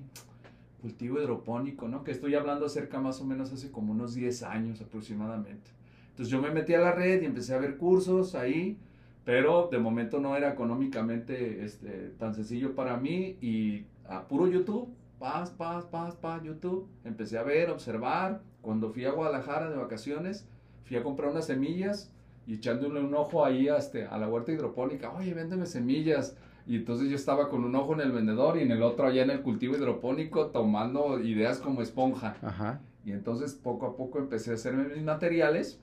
cultivo 0.83 1.21
hidropónico, 1.21 1.87
¿no? 1.89 2.03
Que 2.03 2.11
estoy 2.11 2.35
hablando 2.35 2.67
acerca 2.67 3.01
más 3.01 3.21
o 3.21 3.25
menos 3.25 3.53
hace 3.53 3.71
como 3.71 3.93
unos 3.93 4.15
10 4.15 4.43
años 4.43 4.81
aproximadamente. 4.81 5.78
Entonces 6.19 6.33
yo 6.33 6.43
me 6.43 6.51
metí 6.51 6.75
a 6.75 6.81
la 6.81 6.91
red 6.91 7.23
y 7.23 7.27
empecé 7.27 7.55
a 7.55 7.59
ver 7.59 7.77
cursos 7.77 8.35
ahí, 8.35 8.77
pero 9.25 9.69
de 9.71 9.79
momento 9.79 10.19
no 10.19 10.35
era 10.35 10.51
económicamente 10.51 11.65
este, 11.65 12.13
tan 12.19 12.35
sencillo 12.35 12.75
para 12.75 12.97
mí 12.97 13.37
y 13.41 13.87
a 14.05 14.27
puro 14.27 14.49
YouTube, 14.49 14.93
paz, 15.21 15.51
paz, 15.51 15.85
paz, 15.85 16.17
paz, 16.17 16.43
YouTube. 16.43 16.89
Empecé 17.05 17.39
a 17.39 17.45
ver, 17.45 17.71
observar. 17.71 18.41
Cuando 18.63 18.91
fui 18.91 19.05
a 19.05 19.13
Guadalajara 19.13 19.71
de 19.71 19.77
vacaciones, 19.77 20.49
fui 20.87 20.97
a 20.97 21.05
comprar 21.05 21.31
unas 21.31 21.47
semillas 21.47 22.13
y 22.49 22.55
echándole 22.55 22.99
un 22.99 23.15
ojo 23.15 23.45
ahí 23.45 23.69
a, 23.69 23.77
este, 23.77 24.05
a 24.07 24.19
la 24.19 24.27
huerta 24.27 24.51
hidropónica. 24.51 25.13
Oye, 25.13 25.33
véndeme 25.35 25.67
semillas. 25.67 26.37
Y 26.67 26.75
entonces 26.75 27.11
yo 27.11 27.15
estaba 27.15 27.49
con 27.49 27.63
un 27.63 27.77
ojo 27.77 27.93
en 27.93 28.01
el 28.01 28.11
vendedor 28.11 28.59
y 28.59 28.63
en 28.63 28.73
el 28.73 28.83
otro 28.83 29.07
allá 29.07 29.23
en 29.23 29.31
el 29.31 29.43
cultivo 29.43 29.77
hidropónico 29.77 30.49
tomando 30.49 31.21
ideas 31.21 31.61
como 31.61 31.81
esponja. 31.81 32.35
Ajá. 32.43 32.81
Y 33.05 33.13
entonces 33.13 33.55
poco 33.55 33.87
a 33.87 33.97
poco 33.97 34.19
empecé 34.19 34.51
a 34.51 34.55
hacerme 34.55 34.89
mis 34.89 35.05
materiales 35.05 35.81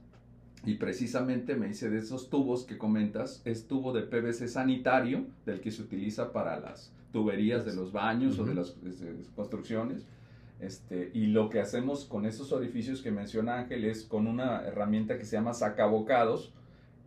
Y 0.66 0.76
precisamente 0.76 1.56
me 1.56 1.70
hice 1.70 1.90
de 1.90 2.00
esos 2.00 2.30
tubos 2.30 2.66
que 2.66 2.78
comentas, 2.78 3.42
es 3.46 3.68
tubo 3.68 3.94
de 3.94 4.02
PVC 4.02 4.48
sanitario, 4.48 5.26
del 5.46 5.62
que 5.62 5.72
se 5.72 5.84
utiliza 5.84 6.32
para 6.32 6.60
las 6.60 6.92
tuberías 7.12 7.66
de 7.66 7.76
los 7.76 7.92
baños 7.92 8.40
o 8.40 8.46
de 8.46 8.56
las 8.56 8.76
este, 8.86 9.16
construcciones. 9.36 10.06
Este, 10.60 11.12
y 11.14 11.28
lo 11.28 11.50
que 11.50 11.60
hacemos 11.60 12.06
con 12.06 12.26
esos 12.26 12.52
orificios 12.52 13.02
que 13.02 13.12
menciona 13.12 13.60
Ángel 13.60 13.86
es 13.86 14.04
con 14.04 14.26
una 14.26 14.66
herramienta 14.66 15.18
que 15.18 15.26
se 15.26 15.36
llama 15.36 15.54
sacabocados, 15.54 16.54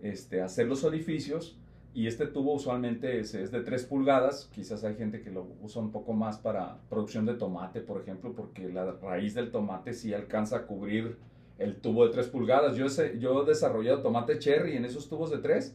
este, 0.03 0.41
hacer 0.41 0.67
los 0.67 0.85
orificios. 0.85 1.59
Y 1.95 2.07
este 2.07 2.27
tubo 2.27 2.55
usualmente 2.55 3.19
es, 3.19 3.35
es, 3.35 3.51
de 3.51 3.61
3 3.61 3.85
pulgadas, 3.87 4.49
quizás 4.55 4.85
hay 4.85 4.95
gente 4.95 5.21
que 5.21 5.31
lo 5.31 5.49
usa 5.63 5.83
un 5.83 5.91
poco 5.91 6.13
más 6.13 6.39
para 6.39 6.77
producción 6.89 7.27
de 7.27 7.35
tomate, 7.35 7.81
por 7.81 8.01
ejemplo, 8.01 8.35
porque 8.35 8.69
la 8.69 8.93
raíz 8.93 9.35
del 9.35 9.51
tomate 9.51 9.95
sí 9.95 10.15
alcanza 10.15 10.59
a 10.59 10.67
cubrir 10.67 11.17
el 11.59 11.77
tubo 11.77 12.07
de 12.07 12.13
3 12.13 12.29
pulgadas. 12.29 12.77
Yo, 12.77 12.87
he, 12.87 13.19
yo 13.19 13.43
he 13.43 13.47
desarrollado 13.47 14.03
tomate 14.03 14.39
cherry 14.39 14.77
en 14.77 14.85
esos 14.85 15.09
tubos 15.09 15.31
de 15.31 15.39
3 15.39 15.75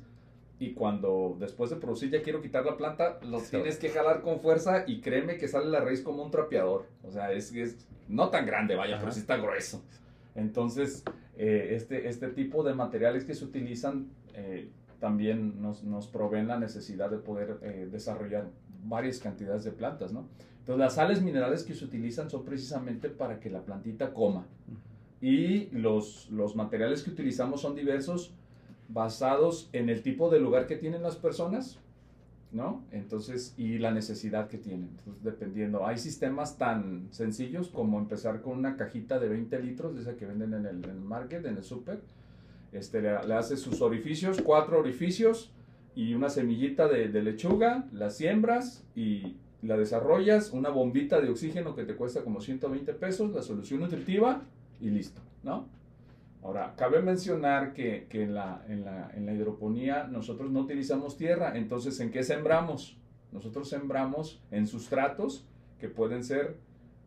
y 0.60 0.74
cuando 0.74 1.36
después 1.40 1.70
de 1.70 1.76
producir 1.76 2.10
ya 2.10 2.22
quiero 2.22 2.42
quitar 2.42 2.66
la 2.66 2.78
planta, 2.78 3.20
los 3.24 3.50
tienes 3.50 3.78
que 3.78 3.90
jalar 3.90 4.22
con 4.22 4.40
fuerza 4.40 4.86
y 4.88 5.02
créeme 5.02 5.38
que 5.38 5.48
sale 5.48 5.70
la 5.70 5.82
raíz 5.82 6.02
como 6.02 6.24
un 6.24 6.32
trapeador. 6.32 6.86
O 7.04 7.12
sea, 7.12 7.32
es, 7.32 7.54
es 7.54 7.86
no 8.08 8.30
tan 8.30 8.46
grande, 8.46 8.76
vaya, 8.76 8.98
pero 9.00 9.12
sí 9.12 9.20
está 9.20 9.38
grueso. 9.38 9.84
Entonces, 10.36 11.04
eh, 11.38 11.70
este, 11.72 12.08
este 12.08 12.30
tipo 12.30 12.64
de 12.64 12.74
materiales 12.74 13.24
que 13.26 13.34
se 13.34 13.44
utilizan 13.44 14.08
eh, 14.34 14.70
también 15.00 15.62
nos, 15.62 15.84
nos, 15.84 16.08
proveen 16.08 16.48
la 16.48 16.58
necesidad 16.58 17.10
de 17.10 17.18
poder 17.18 17.58
eh, 17.62 17.90
desarrollar 17.92 18.48
varias 18.86 19.20
cantidades 19.20 19.64
de 19.64 19.72
plantas, 19.72 20.14
¿no? 20.14 20.28
Entonces, 20.60 20.80
las 20.80 20.96
sales 20.96 21.22
minerales 21.22 21.64
que 21.64 21.74
se 21.74 21.84
utilizan 21.84 22.30
son 22.30 22.46
precisamente 22.46 23.10
para 23.10 23.40
que 23.40 23.50
la 23.50 23.62
plantita 23.62 24.14
coma. 24.14 24.48
Y 25.24 25.70
los, 25.72 26.30
los 26.32 26.54
materiales 26.54 27.02
que 27.02 27.10
utilizamos 27.10 27.62
son 27.62 27.76
diversos 27.76 28.34
basados 28.90 29.70
en 29.72 29.88
el 29.88 30.02
tipo 30.02 30.30
de 30.30 30.42
lugar 30.42 30.68
que 30.68 30.76
tienen 30.76 31.02
las 31.02 31.16
personas, 31.16 31.80
¿no? 32.52 32.84
Entonces, 32.92 33.54
y 33.56 33.78
la 33.78 33.92
necesidad 33.92 34.50
que 34.50 34.58
tienen. 34.58 34.90
Entonces, 34.98 35.24
dependiendo, 35.24 35.88
hay 35.88 35.98
sistemas 35.98 36.58
tan 36.58 37.08
sencillos 37.12 37.70
como 37.70 38.00
empezar 38.00 38.42
con 38.42 38.58
una 38.58 38.76
cajita 38.76 39.18
de 39.18 39.30
20 39.30 39.60
litros, 39.60 39.96
de 39.96 40.02
esa 40.02 40.18
que 40.18 40.26
venden 40.26 40.56
en 40.56 40.66
el, 40.66 41.00
market, 41.00 41.46
en 41.46 41.56
el 41.56 41.64
super. 41.64 42.02
Este, 42.74 43.02
le, 43.02 43.34
haces 43.34 43.62
sus 43.62 43.82
orificios, 43.82 44.42
cuatro 44.42 44.78
orificios 44.78 45.54
y 45.96 46.16
una 46.16 46.28
semillita 46.28 46.90
de, 46.90 47.08
de, 47.08 47.22
lechuga, 47.22 47.88
la 47.94 48.10
siembras 48.10 48.84
y 48.94 49.38
la 49.62 49.78
desarrollas, 49.78 50.52
una 50.52 50.68
bombita 50.68 51.22
de 51.22 51.30
oxígeno 51.30 51.78
que 51.78 51.86
te 51.86 51.96
cuesta 51.96 52.26
como 52.26 52.42
120 52.42 52.94
pesos, 52.96 53.34
la 53.34 53.42
solución 53.42 53.80
nutritiva 53.80 54.44
y 54.84 54.90
listo, 54.90 55.22
¿no? 55.44 55.68
Ahora, 56.44 56.74
cabe 56.76 57.02
mencionar 57.02 57.74
que, 57.74 58.06
que 58.10 58.24
en, 58.24 58.34
la, 58.34 58.66
en, 58.68 58.84
la, 58.84 59.10
en, 59.16 59.26
la, 59.26 59.34
hidroponía 59.34 60.04
nosotros 60.08 60.52
no 60.52 60.60
utilizamos 60.62 61.16
tierra, 61.16 61.58
entonces 61.58 62.00
¿en 62.02 62.12
qué 62.12 62.22
sembramos? 62.22 62.98
Nosotros 63.32 63.70
sembramos 63.70 64.42
en 64.52 64.68
sustratos 64.68 65.48
que 65.80 65.88
pueden 65.88 66.24
ser 66.24 66.58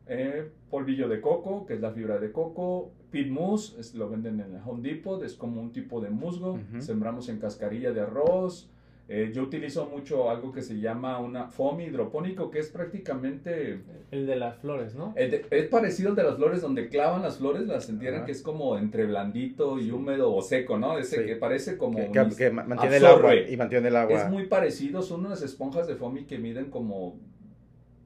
eh, 0.07 0.51
polvillo 0.71 1.09
de 1.09 1.21
coco, 1.21 1.67
que 1.67 1.75
es 1.75 1.81
la 1.81 1.93
fibra 1.93 2.19
de 2.19 2.33
coco, 2.33 2.93
pit 3.11 3.29
mousse, 3.29 3.79
es, 3.79 3.95
lo 3.95 4.09
venden 4.09 4.41
en 4.41 4.55
el 4.55 4.61
Home 4.65 4.89
Depot, 4.89 5.23
es 5.23 5.35
como 5.35 5.61
un 5.61 5.71
tipo 5.71 6.01
de 6.01 6.09
musgo, 6.09 6.59
sembramos 6.79 7.29
en 7.29 7.39
cascarilla 7.39 7.93
de 7.93 8.01
arroz, 8.01 8.71
eh, 9.09 9.31
yo 9.33 9.45
utilizo 9.45 9.87
mucho 9.87 10.29
algo 10.31 10.51
que 10.51 10.63
se 10.63 10.81
llama 10.81 11.21
una 11.21 11.47
foam 11.47 11.81
hidropónico, 11.81 12.51
que 12.51 12.59
es 12.59 12.71
prácticamente... 12.71 13.81
El 14.11 14.27
de 14.27 14.35
las 14.35 14.59
flores, 14.59 14.97
¿no? 14.97 15.15
es 15.17 15.69
parecido 15.69 16.11
al 16.11 16.17
de 16.17 16.25
las 16.25 16.35
flores, 16.35 16.61
donde 16.61 16.89
clavan 16.89 17.23
las 17.23 17.39
flores, 17.39 17.69
las 17.69 17.89
entierran, 17.89 18.25
que 18.25 18.33
es 18.33 18.43
como 18.43 18.77
entre 18.77 19.07
blandito 19.07 19.79
y 19.79 19.93
húmedo 19.93 20.35
o 20.35 20.43
seco, 20.43 20.77
¿no? 20.77 20.99
Ese 20.99 21.25
que 21.25 21.37
parece 21.37 21.77
como... 21.77 22.11
Que, 22.11 22.51
mantiene 22.51 22.97
el 22.97 23.07
agua 23.07 23.35
y 23.37 23.57
mantiene 23.57 23.89
el 23.89 23.97
agua. 23.97 24.23
Es 24.23 24.29
muy 24.29 24.47
parecido, 24.47 25.03
son 25.03 25.25
unas 25.25 25.41
esponjas 25.41 25.87
de 25.87 25.95
foamy 25.95 26.25
que 26.25 26.39
miden 26.39 26.71
como 26.71 27.21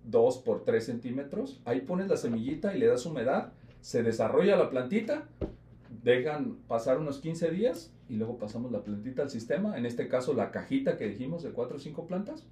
2 0.04 0.38
por 0.38 0.64
3 0.64 0.84
centímetros. 0.84 1.62
Ahí 1.64 1.80
pones 1.80 2.08
la 2.08 2.18
semillita 2.18 2.76
y 2.76 2.78
le 2.78 2.86
das 2.86 3.06
humedad, 3.06 3.52
se 3.80 4.02
desarrolla 4.02 4.56
la 4.56 4.68
plantita, 4.68 5.28
dejan 6.02 6.56
pasar 6.68 6.98
unos 6.98 7.20
15 7.20 7.50
días 7.52 7.94
y 8.10 8.16
luego 8.16 8.38
pasamos 8.38 8.72
la 8.72 8.82
plantita 8.82 9.22
al 9.22 9.30
sistema, 9.30 9.78
en 9.78 9.86
este 9.86 10.08
caso 10.08 10.34
la 10.34 10.50
cajita 10.50 10.98
que 10.98 11.06
dijimos 11.08 11.44
de 11.44 11.50
4 11.50 11.76
o 11.76 11.80
5 11.80 12.06
plantas 12.06 12.44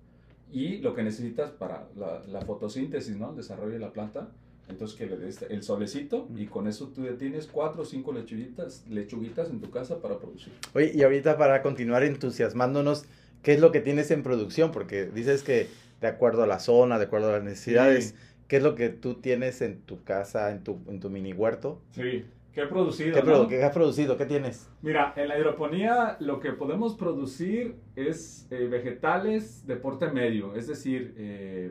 y 0.53 0.79
lo 0.79 0.95
que 0.95 1.03
necesitas 1.03 1.51
para 1.51 1.89
la, 1.97 2.41
fotosíntesis, 2.43 3.17
¿no? 3.17 3.31
El 3.31 3.37
desarrollo 3.37 3.73
de 3.73 3.81
la 3.81 3.93
planta. 3.93 4.29
Entonces 4.69 4.97
que 4.99 5.07
le 5.07 5.17
des 5.17 5.43
el 5.49 5.63
solecito 5.63 6.29
y 6.37 6.47
con 6.47 6.69
eso 6.69 6.89
tú 6.89 7.05
ya 7.05 7.17
tienes 7.17 7.47
4 7.47 7.83
o 7.83 7.85
5 7.85 8.13
lechuguitas, 8.13 8.85
lechuguitas 8.89 9.51
en 9.51 9.61
tu 9.61 9.71
casa 9.71 10.01
para 10.01 10.19
producir. 10.19 10.53
Oye, 10.75 10.93
y 10.95 11.03
ahorita 11.03 11.39
para 11.39 11.63
continuar 11.63 12.05
entusiasmándonos, 12.05 13.07
¿qué 13.43 13.55
es 13.55 13.61
lo 13.61 13.73
que 13.73 13.81
tienes 13.81 14.11
en 14.11 14.23
producción? 14.23 14.71
Porque 14.71 15.07
dices 15.07 15.43
que 15.43 15.69
de 16.01 16.07
acuerdo 16.07 16.43
a 16.43 16.47
la 16.47 16.61
zona, 16.61 16.99
de 16.99 17.07
acuerdo 17.07 17.31
a 17.31 17.33
las 17.33 17.45
necesidades, 17.45 18.15
¿qué 18.47 18.59
es 18.59 18.63
lo 18.63 18.75
que 18.75 18.91
tú 18.91 19.15
tienes 19.15 19.63
en 19.63 19.81
tu 19.81 20.05
casa, 20.05 20.51
en 20.51 20.63
tu, 20.63 20.79
en 20.87 21.01
tu 21.01 21.09
mini 21.09 21.33
huerto? 21.33 21.81
Sí. 21.93 22.25
¿Qué 22.59 22.65
he 22.65 22.67
producido? 22.67 23.47
¿Qué, 23.47 23.63
has 23.63 23.73
producido? 23.73 24.17
¿Qué 24.17 24.27
tienes? 24.27 24.69
Mira, 24.83 25.13
en 25.15 25.29
la 25.29 25.39
hidroponía 25.39 26.17
lo 26.19 26.41
que 26.41 26.51
podemos 26.53 26.97
producir 26.97 27.77
es 27.95 28.49
eh, 28.51 28.67
vegetales 28.67 29.65
de 29.65 29.77
porte 29.77 30.11
medio, 30.11 30.57
es 30.57 30.67
decir, 30.67 31.15
eh, 31.17 31.71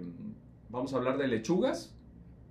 vamos 0.69 0.93
a 0.93 0.97
hablar 0.97 1.17
de 1.17 1.27
lechugas, 1.27 1.93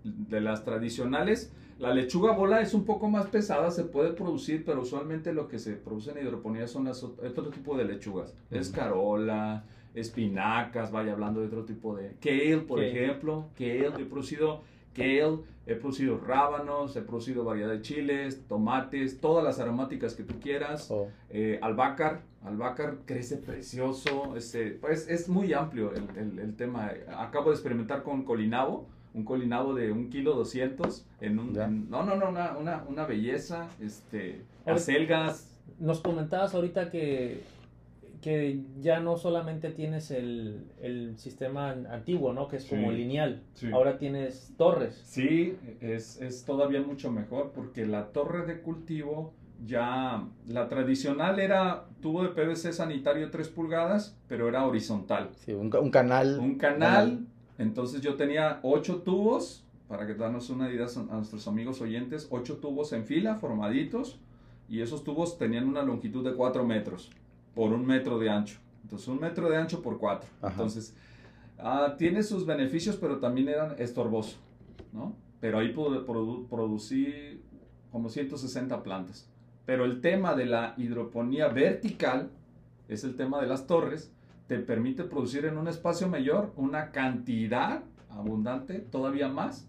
de 0.04 0.42
las 0.42 0.64
tradicionales. 0.64 1.50
La 1.78 1.94
lechuga 1.94 2.32
bola 2.32 2.60
es 2.60 2.74
un 2.74 2.84
poco 2.84 3.08
más 3.08 3.24
pesada, 3.28 3.70
se 3.70 3.84
puede 3.84 4.12
producir, 4.12 4.66
pero 4.66 4.82
usualmente 4.82 5.32
lo 5.32 5.48
que 5.48 5.58
se 5.58 5.72
produce 5.72 6.10
en 6.10 6.18
hidroponía 6.18 6.66
son 6.66 6.88
otro 6.88 7.48
tipo 7.48 7.74
de 7.78 7.86
lechugas. 7.86 8.36
Escarola, 8.50 9.64
espinacas, 9.94 10.92
vaya 10.92 11.12
hablando 11.12 11.40
de 11.40 11.46
otro 11.46 11.64
tipo 11.64 11.96
de... 11.96 12.16
Kale, 12.20 12.58
por 12.58 12.84
ejemplo. 12.84 13.48
Kale, 13.56 13.86
he 13.86 14.04
producido 14.04 14.60
kale, 14.96 15.38
he 15.66 15.74
producido 15.74 16.18
rábanos, 16.18 16.96
he 16.96 17.02
producido 17.02 17.44
variedad 17.44 17.70
de 17.70 17.82
chiles, 17.82 18.46
tomates, 18.48 19.20
todas 19.20 19.44
las 19.44 19.58
aromáticas 19.60 20.14
que 20.14 20.22
tú 20.22 20.40
quieras. 20.40 20.90
Oh. 20.90 21.08
Eh, 21.30 21.58
albácar, 21.62 22.22
albácar 22.44 22.98
crece 23.04 23.36
precioso, 23.36 24.36
este, 24.36 24.70
pues 24.70 25.08
es 25.08 25.28
muy 25.28 25.52
amplio 25.52 25.92
el, 25.92 26.38
el, 26.38 26.56
tema. 26.56 26.92
Acabo 27.18 27.50
de 27.50 27.56
experimentar 27.56 28.02
con 28.02 28.24
colinabo, 28.24 28.86
un 29.12 29.24
colinabo 29.24 29.74
de 29.74 29.92
un 29.92 30.08
kilo 30.10 30.34
200 30.34 31.04
en 31.20 31.38
un... 31.38 31.52
no, 31.52 32.02
no, 32.04 32.16
no, 32.16 32.28
una, 32.28 32.56
una, 32.56 32.84
una 32.88 33.04
belleza, 33.04 33.68
este, 33.80 34.42
acelgas. 34.64 35.52
Nos 35.78 36.00
comentabas 36.00 36.54
ahorita 36.54 36.90
que 36.90 37.42
que 38.20 38.62
ya 38.80 39.00
no 39.00 39.16
solamente 39.16 39.70
tienes 39.70 40.10
el, 40.10 40.66
el 40.80 41.18
sistema 41.18 41.70
antiguo, 41.70 42.32
¿no? 42.32 42.48
Que 42.48 42.56
es 42.56 42.64
como 42.64 42.90
lineal. 42.90 43.42
Ahora 43.72 43.98
tienes 43.98 44.54
torres. 44.56 45.00
Sí, 45.04 45.56
es, 45.80 46.20
es, 46.20 46.44
todavía 46.44 46.80
mucho 46.82 47.10
mejor 47.10 47.52
porque 47.54 47.86
la 47.86 48.08
torre 48.08 48.46
de 48.46 48.60
cultivo 48.60 49.34
ya, 49.64 50.26
la 50.46 50.68
tradicional 50.68 51.38
era 51.40 51.86
tubo 52.00 52.22
de 52.22 52.28
PVC 52.28 52.72
sanitario 52.72 53.30
3 53.30 53.48
pulgadas, 53.48 54.18
pero 54.28 54.48
era 54.48 54.66
horizontal. 54.66 55.30
Sí, 55.36 55.52
un, 55.52 55.74
un 55.74 55.90
canal. 55.90 56.38
Un 56.38 56.56
canal. 56.56 57.26
Entonces 57.58 58.02
yo 58.02 58.16
tenía 58.16 58.60
8 58.62 59.02
tubos, 59.02 59.64
para 59.88 60.06
que 60.06 60.14
darnos 60.14 60.50
una 60.50 60.70
idea 60.70 60.86
a 61.10 61.16
nuestros 61.16 61.48
amigos 61.48 61.80
oyentes, 61.80 62.28
8 62.30 62.58
tubos 62.58 62.92
en 62.92 63.04
fila, 63.04 63.36
formaditos, 63.36 64.20
y 64.68 64.82
esos 64.82 65.04
tubos 65.04 65.38
tenían 65.38 65.68
una 65.68 65.82
longitud 65.82 66.24
de 66.24 66.34
4 66.34 66.66
metros 66.66 67.10
por 67.56 67.72
un 67.72 67.86
metro 67.86 68.18
de 68.18 68.28
ancho. 68.28 68.58
Entonces, 68.82 69.08
un 69.08 69.18
metro 69.18 69.48
de 69.48 69.56
ancho 69.56 69.82
por 69.82 69.98
cuatro. 69.98 70.28
Entonces, 70.42 70.94
ah, 71.58 71.94
tiene 71.98 72.22
sus 72.22 72.44
beneficios, 72.44 72.96
pero 72.96 73.18
también 73.18 73.48
eran 73.48 73.74
estorbosos, 73.78 74.38
¿no? 74.92 75.16
Pero 75.40 75.58
ahí 75.58 75.72
pude 75.72 76.00
producir 76.00 77.42
como 77.90 78.10
160 78.10 78.82
plantas. 78.82 79.28
Pero 79.64 79.86
el 79.86 80.02
tema 80.02 80.34
de 80.34 80.44
la 80.44 80.74
hidroponía 80.76 81.48
vertical, 81.48 82.30
es 82.88 83.04
el 83.04 83.16
tema 83.16 83.40
de 83.40 83.46
las 83.46 83.66
torres, 83.66 84.12
te 84.46 84.58
permite 84.58 85.04
producir 85.04 85.46
en 85.46 85.56
un 85.56 85.66
espacio 85.66 86.08
mayor 86.08 86.52
una 86.56 86.92
cantidad 86.92 87.82
abundante, 88.10 88.80
todavía 88.80 89.28
más, 89.28 89.66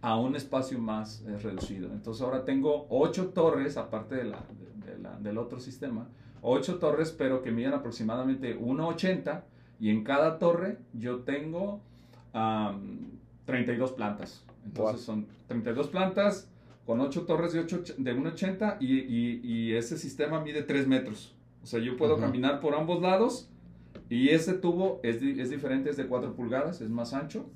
a 0.00 0.16
un 0.18 0.36
espacio 0.36 0.78
más 0.78 1.22
eh, 1.26 1.36
reducido. 1.36 1.92
Entonces 1.92 2.22
ahora 2.22 2.44
tengo 2.44 2.86
ocho 2.90 3.30
torres, 3.30 3.76
aparte 3.76 4.14
de 4.14 4.24
la, 4.24 4.38
del 5.20 5.36
otro 5.36 5.58
sistema, 5.58 6.08
ocho 6.44 6.78
torres, 6.78 7.10
pero 7.10 7.42
que 7.42 7.50
miden 7.50 7.72
aproximadamente 7.72 8.58
1,80 8.58 9.42
y 9.80 9.90
en 9.90 10.04
cada 10.04 10.38
torre 10.38 10.78
yo 10.92 11.20
tengo 11.20 11.80
32 13.46 13.92
plantas. 13.92 14.44
Entonces 14.64 15.02
son 15.02 15.26
32 15.48 15.88
plantas 15.88 16.50
con 16.86 17.00
8 17.00 17.22
torres 17.22 17.52
de, 17.52 17.60
8, 17.60 17.82
de 17.96 18.16
1,80 18.16 18.76
y, 18.80 19.40
y, 19.42 19.72
ese 19.74 19.96
sistema 19.96 20.40
mide 20.40 20.62
3 20.62 20.86
metros. 20.86 21.34
O 21.62 21.66
sea, 21.66 21.80
yo 21.80 21.96
puedo 21.96 22.18
caminar 22.18 22.60
por 22.60 22.74
ambos 22.74 23.00
lados 23.00 23.48
y 24.10 24.28
ese 24.28 24.52
tubo 24.52 25.00
es, 25.02 25.22
es 25.22 25.48
diferente, 25.50 25.88
es 25.88 25.96
de 25.96 26.06
4 26.06 26.34
pulgadas, 26.34 26.82
es 26.82 26.90
más 26.90 27.14
ancho, 27.14 27.46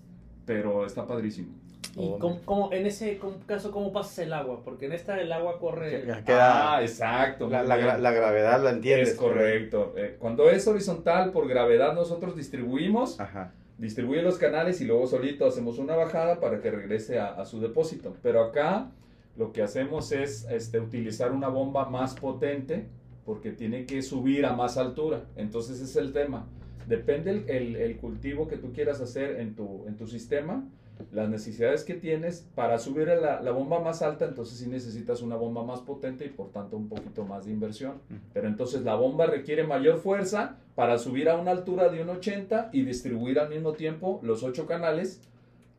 pero 0.47 0.87
está 0.87 1.07
padrísimo. 1.07 1.49
¿Y 1.97 2.18
cómo, 2.18 2.40
cómo- 2.45 2.73
en 2.73 2.87
ese 2.87 3.18
caso 3.47 3.71
cómo 3.73 3.92
pasas 3.92 4.18
el 4.21 4.33
agua? 4.33 4.61
Porque 4.64 4.87
en 4.87 4.92
esta 4.92 5.21
el 5.21 5.33
agua 5.33 5.59
corre... 5.59 6.02
Queda- 6.25 6.76
ah, 6.76 6.83
exacto. 6.83 7.49
la, 7.49 7.62
la 7.64 7.76
bien. 7.76 7.88
gra- 7.88 7.99
la 7.99 8.11
gravedad 8.12 8.62
la 8.62 8.71
entiendes. 8.71 9.11
Es 9.11 9.14
correcto. 9.16 9.95
Eh, 9.97 10.16
cuando 10.18 10.49
es 10.50 10.66
horizontal, 10.68 11.33
por 11.33 11.49
gravedad, 11.49 11.95
nosotros 11.95 12.37
distribuimos, 12.37 13.18
Ajá. 13.18 13.52
distribuye 13.78 14.23
los 14.23 14.38
canales 14.38 14.80
y 14.80 14.85
luego 14.85 15.07
solito 15.07 15.47
hacemos 15.47 15.78
una 15.78 15.97
bajada 15.97 16.40
para 16.40 16.61
que 16.61 16.71
regrese 16.71 17.18
a, 17.18 17.28
a 17.35 17.45
su 17.47 17.61
depósito. 17.61 18.14
Pero 18.23 18.45
acá 18.45 18.90
lo 19.37 19.52
que 19.52 19.62
hacemos 19.62 20.12
es 20.12 20.47
este, 20.50 20.80
utilizar 20.80 21.33
una 21.33 21.49
bomba 21.49 21.88
más 21.88 22.14
potente 22.14 22.87
porque 23.25 23.50
tiene 23.50 23.87
que 23.87 24.02
subir 24.02 24.47
a 24.47 24.52
más 24.52 24.76
altura. 24.78 25.23
Entonces 25.37 25.76
ese 25.76 25.85
es 25.85 25.97
el 25.97 26.12
tema. 26.12 26.47
Depende 26.87 27.30
el, 27.33 27.50
el- 27.50 27.76
el 27.76 27.97
cultivo 27.99 28.47
que 28.49 28.57
tú 28.57 28.73
quieras 28.73 29.00
hacer 29.00 29.40
en 29.40 29.54
tu, 29.54 29.85
en 29.87 29.97
tu 29.97 30.07
sistema, 30.07 30.64
las 31.12 31.28
necesidades 31.28 31.85
que 31.85 31.95
tienes 31.95 32.47
para 32.55 32.78
subir 32.78 33.09
a 33.11 33.17
la, 33.17 33.40
la 33.40 33.50
bomba 33.50 33.81
más 33.81 34.02
alta, 34.02 34.25
entonces 34.25 34.59
sí 34.59 34.67
necesitas 34.69 35.23
una 35.23 35.37
bomba 35.37 35.62
más 35.64 35.81
potente 35.81 36.25
y 36.25 36.28
por 36.28 36.50
tanto 36.50 36.76
un 36.76 36.88
poquito 36.88 37.25
más 37.25 37.47
de 37.47 37.52
inversión. 37.52 37.95
Pero 38.33 38.49
entonces 38.49 38.83
la 38.83 38.95
bomba 38.95 39.26
requiere 39.26 39.64
mayor 39.64 39.99
fuerza 39.99 40.57
para 40.75 40.99
subir 40.99 41.28
a 41.28 41.37
una 41.37 41.50
altura 41.50 41.88
de 41.88 42.02
un 42.02 42.11
80 42.11 42.71
y 42.73 42.83
distribuir 42.83 43.38
al 43.38 43.49
mismo 43.49 43.73
tiempo 43.73 44.21
los 44.23 44.43
ocho 44.43 44.67
canales, 44.67 45.21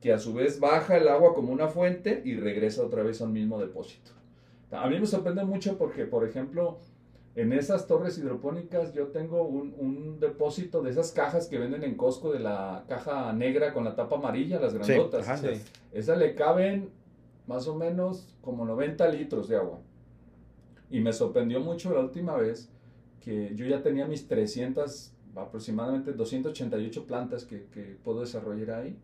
que 0.01 0.13
a 0.13 0.19
su 0.19 0.33
vez 0.33 0.59
baja 0.59 0.97
el 0.97 1.07
agua 1.07 1.33
como 1.33 1.51
una 1.51 1.67
fuente 1.67 2.21
y 2.23 2.35
regresa 2.35 2.83
otra 2.83 3.03
vez 3.03 3.21
al 3.21 3.29
mismo 3.29 3.59
depósito. 3.59 4.11
A 4.71 4.87
mí 4.87 4.99
me 4.99 5.07
sorprende 5.07 5.43
mucho 5.43 5.77
porque, 5.77 6.05
por 6.05 6.27
ejemplo, 6.27 6.77
en 7.35 7.53
esas 7.53 7.87
torres 7.87 8.17
hidropónicas 8.17 8.93
yo 8.93 9.07
tengo 9.07 9.43
un, 9.43 9.73
un 9.77 10.19
depósito 10.19 10.81
de 10.81 10.91
esas 10.91 11.11
cajas 11.11 11.47
que 11.47 11.57
venden 11.59 11.83
en 11.83 11.95
Costco 11.95 12.31
de 12.31 12.39
la 12.39 12.83
caja 12.87 13.31
negra 13.33 13.73
con 13.73 13.83
la 13.83 13.95
tapa 13.95 14.17
amarilla, 14.17 14.59
las 14.59 14.71
Sí, 14.73 14.77
grandotas. 14.79 15.27
ajá. 15.27 15.37
Sí. 15.37 15.61
Esa 15.91 16.15
le 16.15 16.35
caben 16.35 16.89
más 17.47 17.67
o 17.67 17.75
menos 17.75 18.35
como 18.41 18.65
90 18.65 19.07
litros 19.09 19.47
de 19.47 19.57
agua. 19.57 19.79
Y 20.89 20.99
me 21.01 21.13
sorprendió 21.13 21.59
mucho 21.59 21.93
la 21.93 21.99
última 22.01 22.35
vez 22.35 22.69
que 23.21 23.53
yo 23.55 23.65
ya 23.67 23.81
tenía 23.83 24.05
mis 24.07 24.27
300, 24.27 25.13
aproximadamente 25.35 26.13
288 26.13 27.05
plantas 27.05 27.45
que, 27.45 27.65
que 27.67 27.97
puedo 28.03 28.21
desarrollar 28.21 28.71
ahí. 28.81 28.97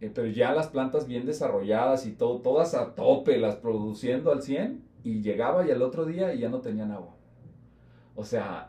Eh, 0.00 0.10
pero 0.14 0.28
ya 0.28 0.52
las 0.54 0.68
plantas 0.68 1.06
bien 1.06 1.26
desarrolladas 1.26 2.06
y 2.06 2.12
todo, 2.12 2.40
todas 2.40 2.74
a 2.74 2.94
tope, 2.94 3.38
las 3.38 3.56
produciendo 3.56 4.30
al 4.32 4.42
100. 4.42 4.82
Y 5.02 5.20
llegaba 5.22 5.66
y 5.66 5.70
al 5.70 5.82
otro 5.82 6.04
día 6.06 6.32
y 6.34 6.40
ya 6.40 6.48
no 6.48 6.60
tenían 6.60 6.92
agua. 6.92 7.16
O 8.16 8.24
sea, 8.24 8.68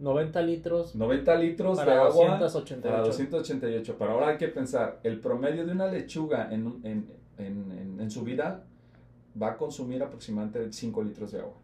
90 0.00 0.42
litros 0.42 0.94
90 0.96 1.34
litros 1.36 1.78
para 1.78 1.92
de 1.94 1.98
agua 2.00 2.38
288. 2.38 2.82
para 2.82 3.02
288. 3.02 3.96
Pero 3.98 4.10
ahora 4.10 4.28
hay 4.28 4.36
que 4.36 4.48
pensar, 4.48 4.98
el 5.02 5.20
promedio 5.20 5.64
de 5.64 5.72
una 5.72 5.86
lechuga 5.86 6.52
en, 6.52 6.66
un- 6.66 6.80
en, 6.84 7.06
en, 7.38 7.70
en- 7.72 8.00
en 8.00 8.10
su 8.10 8.22
vida 8.22 8.64
va 9.40 9.52
a 9.52 9.56
consumir 9.56 10.02
aproximadamente 10.02 10.72
5 10.72 11.02
litros 11.02 11.32
de 11.32 11.40
agua. 11.40 11.54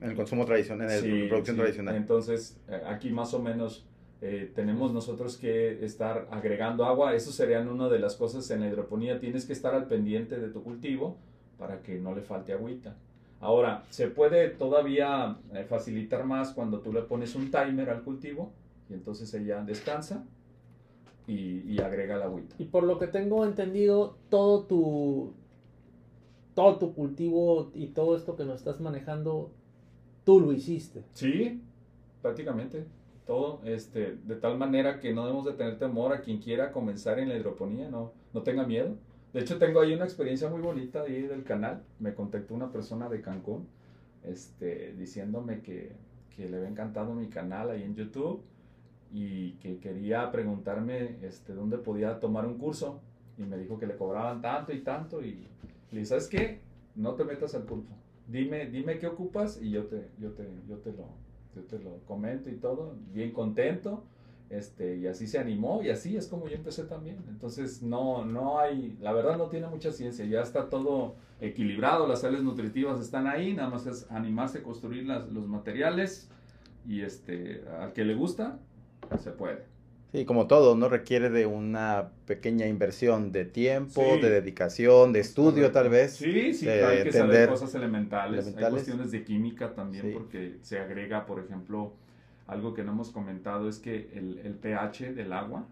En 0.00 0.10
el 0.10 0.16
consumo 0.16 0.44
tradicional, 0.44 0.90
en 0.90 0.96
la 0.96 1.00
Sí, 1.00 1.28
producción 1.28 1.56
sí. 1.56 1.60
tradicional. 1.62 1.94
Entonces, 1.96 2.60
eh, 2.68 2.82
aquí 2.86 3.10
más 3.10 3.32
o 3.34 3.38
menos 3.38 3.86
eh, 4.20 4.50
tenemos 4.54 4.92
nosotros 4.92 5.36
que 5.36 5.84
estar 5.84 6.28
agregando 6.30 6.84
agua. 6.84 7.14
Eso 7.14 7.32
serían 7.32 7.68
una 7.68 7.88
de 7.88 7.98
las 8.00 8.16
cosas 8.16 8.48
en 8.50 8.60
la 8.60 8.68
hidroponía. 8.68 9.18
Tienes 9.18 9.46
que 9.46 9.52
estar 9.52 9.74
al 9.74 9.86
pendiente 9.86 10.38
de 10.38 10.48
tu 10.48 10.62
cultivo 10.62 11.16
para 11.58 11.80
que 11.82 11.98
no 11.98 12.14
le 12.14 12.22
falte 12.22 12.52
agüita. 12.52 12.96
Ahora, 13.42 13.84
se 13.90 14.08
puede 14.08 14.48
todavía 14.48 15.36
eh, 15.52 15.64
facilitar 15.64 16.24
más 16.24 16.54
cuando 16.54 16.80
tú 16.80 16.92
le 16.92 17.02
pones 17.02 17.34
un 17.34 17.50
timer 17.50 17.90
al 17.90 18.02
cultivo 18.02 18.52
y 18.88 18.94
entonces 18.94 19.34
ella 19.34 19.62
descansa 19.62 20.24
y, 21.26 21.60
y 21.70 21.78
agrega 21.80 22.16
la 22.16 22.24
agüita. 22.24 22.54
Y 22.58 22.64
por 22.64 22.84
lo 22.84 22.98
que 22.98 23.08
tengo 23.08 23.44
entendido, 23.44 24.16
todo 24.30 24.64
tu 24.64 25.34
todo 26.54 26.78
tu 26.78 26.94
cultivo 26.94 27.70
y 27.74 27.88
todo 27.88 28.16
esto 28.16 28.36
que 28.36 28.44
nos 28.44 28.58
estás 28.58 28.80
manejando, 28.80 29.50
tú 30.24 30.40
lo 30.40 30.52
hiciste. 30.52 31.02
Sí, 31.12 31.60
prácticamente 32.22 32.86
todo, 33.26 33.60
este, 33.64 34.16
de 34.16 34.36
tal 34.36 34.58
manera 34.58 35.00
que 35.00 35.12
no 35.12 35.22
debemos 35.22 35.44
de 35.44 35.52
tener 35.52 35.78
temor 35.78 36.12
a 36.12 36.20
quien 36.20 36.38
quiera 36.38 36.72
comenzar 36.72 37.18
en 37.18 37.28
la 37.28 37.36
hidroponía, 37.36 37.88
no, 37.88 38.12
no 38.32 38.42
tenga 38.42 38.66
miedo. 38.66 38.96
De 39.32 39.40
hecho, 39.40 39.58
tengo 39.58 39.80
ahí 39.80 39.94
una 39.94 40.04
experiencia 40.04 40.48
muy 40.50 40.60
bonita 40.60 41.02
ahí 41.02 41.22
del 41.22 41.44
canal. 41.44 41.82
Me 41.98 42.14
contactó 42.14 42.54
una 42.54 42.70
persona 42.70 43.08
de 43.08 43.22
Cancún, 43.22 43.66
este, 44.24 44.92
diciéndome 44.94 45.60
que, 45.62 45.92
que 46.36 46.48
le 46.48 46.58
había 46.58 46.68
encantado 46.68 47.14
mi 47.14 47.28
canal 47.28 47.70
ahí 47.70 47.82
en 47.82 47.94
YouTube 47.94 48.42
y 49.12 49.52
que 49.52 49.78
quería 49.78 50.30
preguntarme, 50.30 51.16
este, 51.22 51.54
dónde 51.54 51.78
podía 51.78 52.18
tomar 52.20 52.46
un 52.46 52.58
curso 52.58 53.00
y 53.38 53.42
me 53.42 53.58
dijo 53.58 53.78
que 53.78 53.86
le 53.86 53.96
cobraban 53.96 54.40
tanto 54.40 54.72
y 54.72 54.80
tanto 54.80 55.22
y 55.22 55.46
le 55.90 56.00
dije, 56.00 56.06
¿sabes 56.06 56.28
qué? 56.28 56.60
No 56.94 57.14
te 57.14 57.24
metas 57.24 57.54
al 57.54 57.64
curso. 57.64 57.88
Dime, 58.26 58.66
dime 58.66 58.98
qué 58.98 59.06
ocupas 59.06 59.60
y 59.60 59.70
yo 59.70 59.86
te, 59.86 60.10
yo 60.18 60.32
te, 60.32 60.46
yo 60.68 60.78
te 60.78 60.92
lo, 60.92 61.08
yo 61.54 61.62
te 61.62 61.78
lo 61.78 61.98
comento 62.06 62.48
y 62.50 62.56
todo, 62.56 62.96
bien 63.12 63.32
contento, 63.32 64.04
este, 64.52 64.96
y 64.98 65.06
así 65.06 65.26
se 65.26 65.38
animó 65.38 65.82
y 65.82 65.88
así 65.90 66.16
es 66.16 66.26
como 66.28 66.46
yo 66.48 66.54
empecé 66.56 66.84
también. 66.84 67.16
Entonces 67.28 67.82
no, 67.82 68.24
no 68.24 68.58
hay, 68.60 68.96
la 69.00 69.12
verdad 69.12 69.36
no 69.38 69.48
tiene 69.48 69.66
mucha 69.66 69.90
ciencia, 69.92 70.24
ya 70.26 70.42
está 70.42 70.68
todo 70.68 71.16
equilibrado, 71.40 72.06
las 72.06 72.20
sales 72.20 72.42
nutritivas 72.42 73.00
están 73.00 73.26
ahí, 73.26 73.54
nada 73.54 73.70
más 73.70 73.86
es 73.86 74.06
animarse 74.10 74.58
a 74.58 74.62
construir 74.62 75.06
las- 75.06 75.28
los 75.32 75.46
materiales 75.48 76.28
y 76.86 77.00
este, 77.02 77.62
al 77.80 77.92
que 77.92 78.04
le 78.04 78.14
gusta, 78.14 78.58
se 79.18 79.30
puede. 79.30 79.70
Sí, 80.12 80.26
como 80.26 80.46
todo, 80.46 80.76
¿no? 80.76 80.90
Requiere 80.90 81.30
de 81.30 81.46
una 81.46 82.10
pequeña 82.26 82.66
inversión 82.66 83.32
de 83.32 83.46
tiempo, 83.46 84.02
Sí. 84.14 84.20
de 84.20 84.28
dedicación, 84.28 85.14
de 85.14 85.20
estudio 85.20 85.72
tal 85.72 85.88
vez. 85.88 86.12
Sí, 86.16 86.52
sí, 86.52 86.68
hay 86.68 87.04
que 87.04 87.12
saber 87.12 87.48
cosas 87.48 87.74
elementales. 87.74 88.40
Hay 88.40 88.52
elementales. 88.52 88.72
cuestiones 88.74 89.10
de 89.10 89.24
química 89.24 89.72
también, 89.74 90.04
Sí. 90.08 90.10
porque 90.12 90.58
se 90.60 90.78
agrega, 90.78 91.24
por 91.24 91.40
ejemplo, 91.42 91.94
algo 92.52 92.74
que 92.74 92.84
no 92.84 92.92
hemos 92.92 93.10
comentado 93.10 93.68
es 93.68 93.78
que 93.78 94.10
el, 94.14 94.38
el 94.38 94.54
pH 94.54 95.14
del 95.14 95.32
agua, 95.32 95.66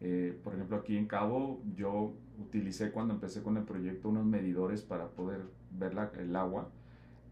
eh, 0.00 0.36
por 0.42 0.54
ejemplo, 0.54 0.76
aquí 0.78 0.96
en 0.96 1.06
Cabo, 1.06 1.62
yo 1.76 2.14
utilicé 2.40 2.90
cuando 2.90 3.14
empecé 3.14 3.42
con 3.42 3.56
el 3.56 3.64
proyecto 3.64 4.08
unos 4.08 4.24
medidores 4.24 4.82
para 4.82 5.08
poder 5.08 5.42
ver 5.78 5.94
la- 5.94 6.10
el 6.18 6.34
agua. 6.34 6.68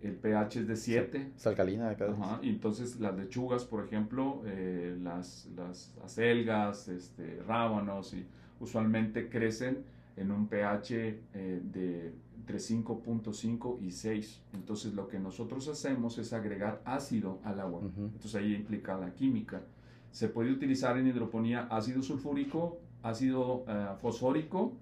El 0.02 0.14
pH 0.16 0.60
es 0.60 0.66
de 0.68 0.76
7. 0.76 1.30
Es 1.36 1.46
alcalina. 1.46 1.88
vez. 1.88 2.00
Ajá, 2.00 2.38
y 2.42 2.48
entonces 2.50 3.00
las 3.00 3.16
lechugas, 3.16 3.64
por 3.64 3.84
ejemplo, 3.84 4.42
eh, 4.46 4.96
las, 5.02 5.48
las 5.56 5.94
acelgas, 6.04 6.88
este, 6.88 7.42
rábanos, 7.46 8.14
y 8.14 8.24
usualmente 8.60 9.28
crecen 9.28 9.84
en 10.16 10.30
un 10.30 10.46
pH 10.48 11.18
eh, 11.34 11.60
de 11.62 12.12
entre 12.40 12.58
5.5 12.58 13.78
y 13.82 13.90
6. 13.90 14.42
Entonces 14.54 14.94
lo 14.94 15.08
que 15.08 15.18
nosotros 15.18 15.68
hacemos 15.68 16.18
es 16.18 16.32
agregar 16.32 16.80
ácido 16.84 17.38
al 17.44 17.60
agua. 17.60 17.80
Ujú. 17.80 18.06
Entonces 18.06 18.34
ahí 18.36 18.54
implica 18.54 18.96
la 18.96 19.14
química. 19.14 19.62
Se 20.10 20.28
puede 20.28 20.50
utilizar 20.50 20.96
en 20.98 21.06
hidroponía 21.06 21.68
ácido 21.70 22.02
sulfúrico, 22.02 22.78
ácido 23.02 23.64
eh, 23.68 23.88
fosfórico 23.98 24.72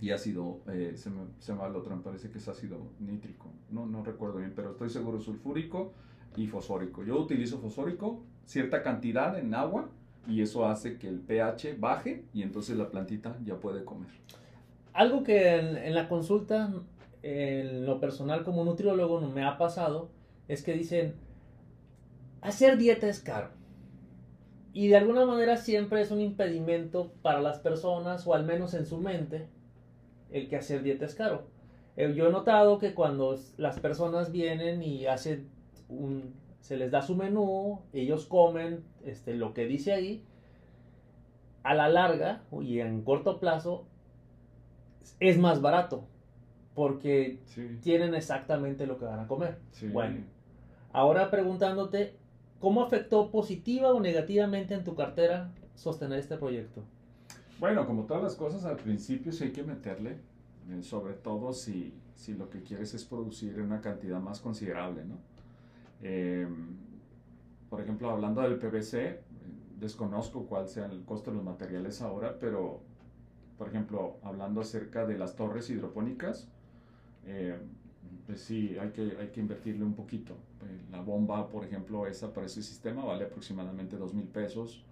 y 0.00 0.10
ácido, 0.10 0.60
eh, 0.68 0.94
se, 0.96 1.10
me, 1.10 1.22
se 1.38 1.52
me 1.52 1.58
va 1.58 1.68
el 1.68 1.76
otro, 1.76 1.94
me 1.94 2.02
parece 2.02 2.30
que 2.30 2.38
es 2.38 2.48
ácido 2.48 2.78
nítrico. 2.98 3.52
No, 3.70 3.86
no 3.86 4.02
recuerdo 4.02 4.38
bien, 4.38 4.52
pero 4.56 4.70
estoy 4.70 4.90
seguro 4.90 5.20
sulfúrico 5.20 5.92
y 6.36 6.46
fosfórico. 6.46 7.04
Yo 7.04 7.20
utilizo 7.20 7.58
fosfórico, 7.58 8.22
cierta 8.46 8.82
cantidad 8.82 9.38
en 9.38 9.54
agua 9.54 9.90
y 10.26 10.40
eso 10.40 10.66
hace 10.66 10.98
que 10.98 11.08
el 11.08 11.20
pH 11.20 11.76
baje 11.78 12.24
y 12.32 12.42
entonces 12.42 12.76
la 12.76 12.90
plantita 12.90 13.38
ya 13.44 13.60
puede 13.60 13.84
comer. 13.84 14.10
Algo 14.92 15.22
que 15.22 15.56
en, 15.56 15.94
la 15.94 16.08
consulta, 16.08 16.72
en 17.22 17.86
lo 17.86 18.00
personal 18.00 18.44
como 18.44 18.64
nutriólogo, 18.64 19.20
no 19.20 19.28
me 19.28 19.44
ha 19.44 19.58
pasado, 19.58 20.10
es 20.48 20.62
que 20.62 20.72
dicen, 20.72 21.14
hacer 22.40 22.78
dieta 22.78 23.08
es 23.08 23.20
caro. 23.20 23.50
Y 24.72 24.88
de 24.88 24.96
alguna 24.96 25.24
manera 25.24 25.56
siempre 25.56 26.00
es 26.00 26.10
un 26.10 26.20
impedimento 26.20 27.12
para 27.22 27.40
las 27.40 27.58
personas, 27.58 28.26
o 28.26 28.34
al 28.34 28.44
menos 28.44 28.74
en 28.74 28.86
su 28.86 28.98
mente, 28.98 29.48
el 30.30 30.48
que 30.48 30.56
hacer 30.56 30.82
dieta 30.82 31.04
es 31.04 31.14
caro. 31.14 31.46
Eh, 31.96 32.12
Yo 32.14 32.28
he 32.28 32.32
notado 32.32 32.78
que 32.78 32.94
cuando 32.94 33.36
las 33.56 33.80
personas 33.80 34.30
vienen 34.30 34.82
y 34.82 35.06
hacen 35.06 35.48
se 36.60 36.76
les 36.76 36.90
da 36.90 37.02
su 37.02 37.16
menú, 37.16 37.80
ellos 37.92 38.26
comen 38.26 38.84
este, 39.04 39.34
lo 39.34 39.54
que 39.54 39.66
dice 39.66 39.92
ahí, 39.92 40.22
a 41.62 41.74
la 41.74 41.88
larga 41.88 42.42
y 42.60 42.80
en 42.80 43.02
corto 43.02 43.40
plazo 43.40 43.86
es 45.20 45.38
más 45.38 45.60
barato 45.60 46.04
porque 46.74 47.40
Sí, 47.46 47.78
tienen 47.82 48.14
exactamente 48.14 48.86
lo 48.86 48.98
que 48.98 49.04
van 49.04 49.20
a 49.20 49.26
comer. 49.26 49.58
sí. 49.72 49.88
Bueno. 49.88 50.18
Ahora 50.92 51.30
preguntándote, 51.30 52.16
¿cómo 52.60 52.82
afectó 52.82 53.30
positiva 53.30 53.92
o 53.92 54.00
negativamente 54.00 54.74
en 54.74 54.84
tu 54.84 54.94
cartera 54.94 55.52
sostener 55.74 56.18
este 56.18 56.36
proyecto? 56.36 56.82
Bueno, 57.60 57.86
como 57.86 58.04
todas 58.04 58.22
las 58.22 58.36
cosas, 58.36 58.64
al 58.64 58.76
principio 58.76 59.32
sí 59.32 59.44
hay 59.44 59.52
que 59.52 59.64
meterle, 59.64 60.18
eh, 60.70 60.82
sobre 60.82 61.14
todo 61.14 61.52
si, 61.52 61.92
si 62.14 62.34
lo 62.34 62.48
que 62.48 62.62
quieres 62.62 62.94
es 62.94 63.04
producir 63.04 63.60
una 63.60 63.80
cantidad 63.80 64.20
más 64.20 64.40
considerable, 64.40 65.04
¿no? 65.04 65.16
Eh, 66.02 66.48
por 67.68 67.80
ejemplo, 67.80 68.10
hablando 68.10 68.40
del 68.40 68.58
PVC, 68.58 69.20
desconozco 69.78 70.46
cuál 70.46 70.68
sea 70.68 70.86
el 70.86 71.04
costo 71.04 71.30
de 71.30 71.36
los 71.36 71.44
materiales 71.44 72.00
ahora, 72.00 72.36
pero 72.40 72.80
por 73.58 73.68
ejemplo, 73.68 74.16
hablando 74.22 74.60
acerca 74.60 75.04
de 75.04 75.18
las 75.18 75.36
torres 75.36 75.68
hidropónicas, 75.68 76.48
eh, 77.26 77.58
pues 78.26 78.40
sí, 78.40 78.76
hay 78.80 78.90
que, 78.90 79.16
hay 79.20 79.28
que 79.28 79.40
invertirle 79.40 79.84
un 79.84 79.94
poquito. 79.94 80.34
Eh, 80.62 80.80
la 80.92 81.00
bomba, 81.00 81.48
por 81.48 81.64
ejemplo, 81.64 82.06
esa 82.06 82.32
para 82.32 82.46
ese 82.46 82.62
sistema 82.62 83.04
vale 83.04 83.24
aproximadamente 83.24 83.96
dos 83.96 84.14
mil 84.14 84.26
pesos 84.26 84.84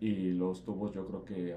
y 0.00 0.32
los 0.32 0.64
tubos 0.64 0.92
yo 0.92 1.06
creo 1.06 1.24
que 1.24 1.56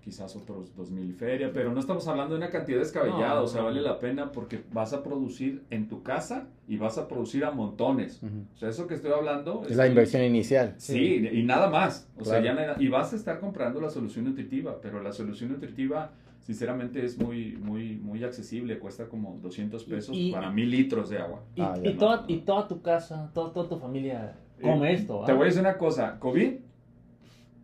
quizás 0.00 0.34
otros 0.34 0.74
2.000 0.76 1.12
feria, 1.14 1.52
pero 1.52 1.72
no 1.72 1.80
estamos 1.80 2.06
hablando 2.08 2.34
de 2.34 2.38
una 2.38 2.50
cantidad 2.50 2.78
descabellada, 2.78 3.34
No, 3.36 3.42
o 3.42 3.46
sea, 3.46 3.62
vale 3.62 3.82
la 3.82 3.98
pena 3.98 4.32
porque 4.32 4.64
vas 4.72 4.92
a 4.92 5.02
producir 5.02 5.62
en 5.70 5.88
tu 5.88 6.02
casa 6.02 6.48
y 6.72 6.76
vas 6.76 6.96
a 6.98 7.08
producir 7.08 7.44
a 7.44 7.50
montones. 7.50 8.22
Ujú. 8.22 8.44
O 8.54 8.56
sea, 8.56 8.68
eso 8.68 8.86
que 8.86 8.94
estoy 8.94 9.10
hablando 9.10 9.64
Es 9.68 9.76
la 9.76 9.88
inversión 9.88 10.22
inicial. 10.22 10.74
Sí, 10.78 11.28
y 11.32 11.42
nada 11.42 11.68
más. 11.68 12.08
O 12.16 12.24
sea, 12.24 12.40
ya 12.40 12.54
nada- 12.54 12.76
y 12.78 12.86
vas 12.86 13.12
a 13.12 13.16
estar 13.16 13.40
comprando 13.40 13.80
la 13.80 13.90
solución 13.90 14.26
nutritiva, 14.26 14.78
pero 14.80 15.02
la 15.02 15.12
solución 15.12 15.50
nutritiva, 15.50 16.12
sinceramente, 16.38 17.04
es 17.04 17.18
muy, 17.18 17.56
muy, 17.56 17.96
muy 17.96 18.22
accesible. 18.22 18.78
Cuesta 18.78 19.08
como 19.08 19.36
200 19.42 19.82
pesos 19.82 20.16
Y- 20.16 20.30
para 20.30 20.48
mil 20.52 20.70
litros 20.70 21.10
de 21.10 21.18
agua. 21.18 21.42
Y, 21.56 21.60
Ah, 21.60 21.74
y 21.76 21.82
ya 21.86 21.90
no. 21.90 21.98
toda, 21.98 22.24
y 22.28 22.36
toda 22.38 22.68
tu 22.68 22.80
casa, 22.82 23.32
toda, 23.34 23.52
toda 23.52 23.68
tu 23.68 23.76
familia 23.76 24.36
come 24.62 24.92
Eh, 24.92 24.94
esto. 24.94 25.24
Te 25.26 25.32
¿ah? 25.32 25.34
voy 25.34 25.42
a 25.42 25.46
decir 25.46 25.60
una 25.62 25.76
cosa. 25.76 26.20
COVID, 26.20 26.52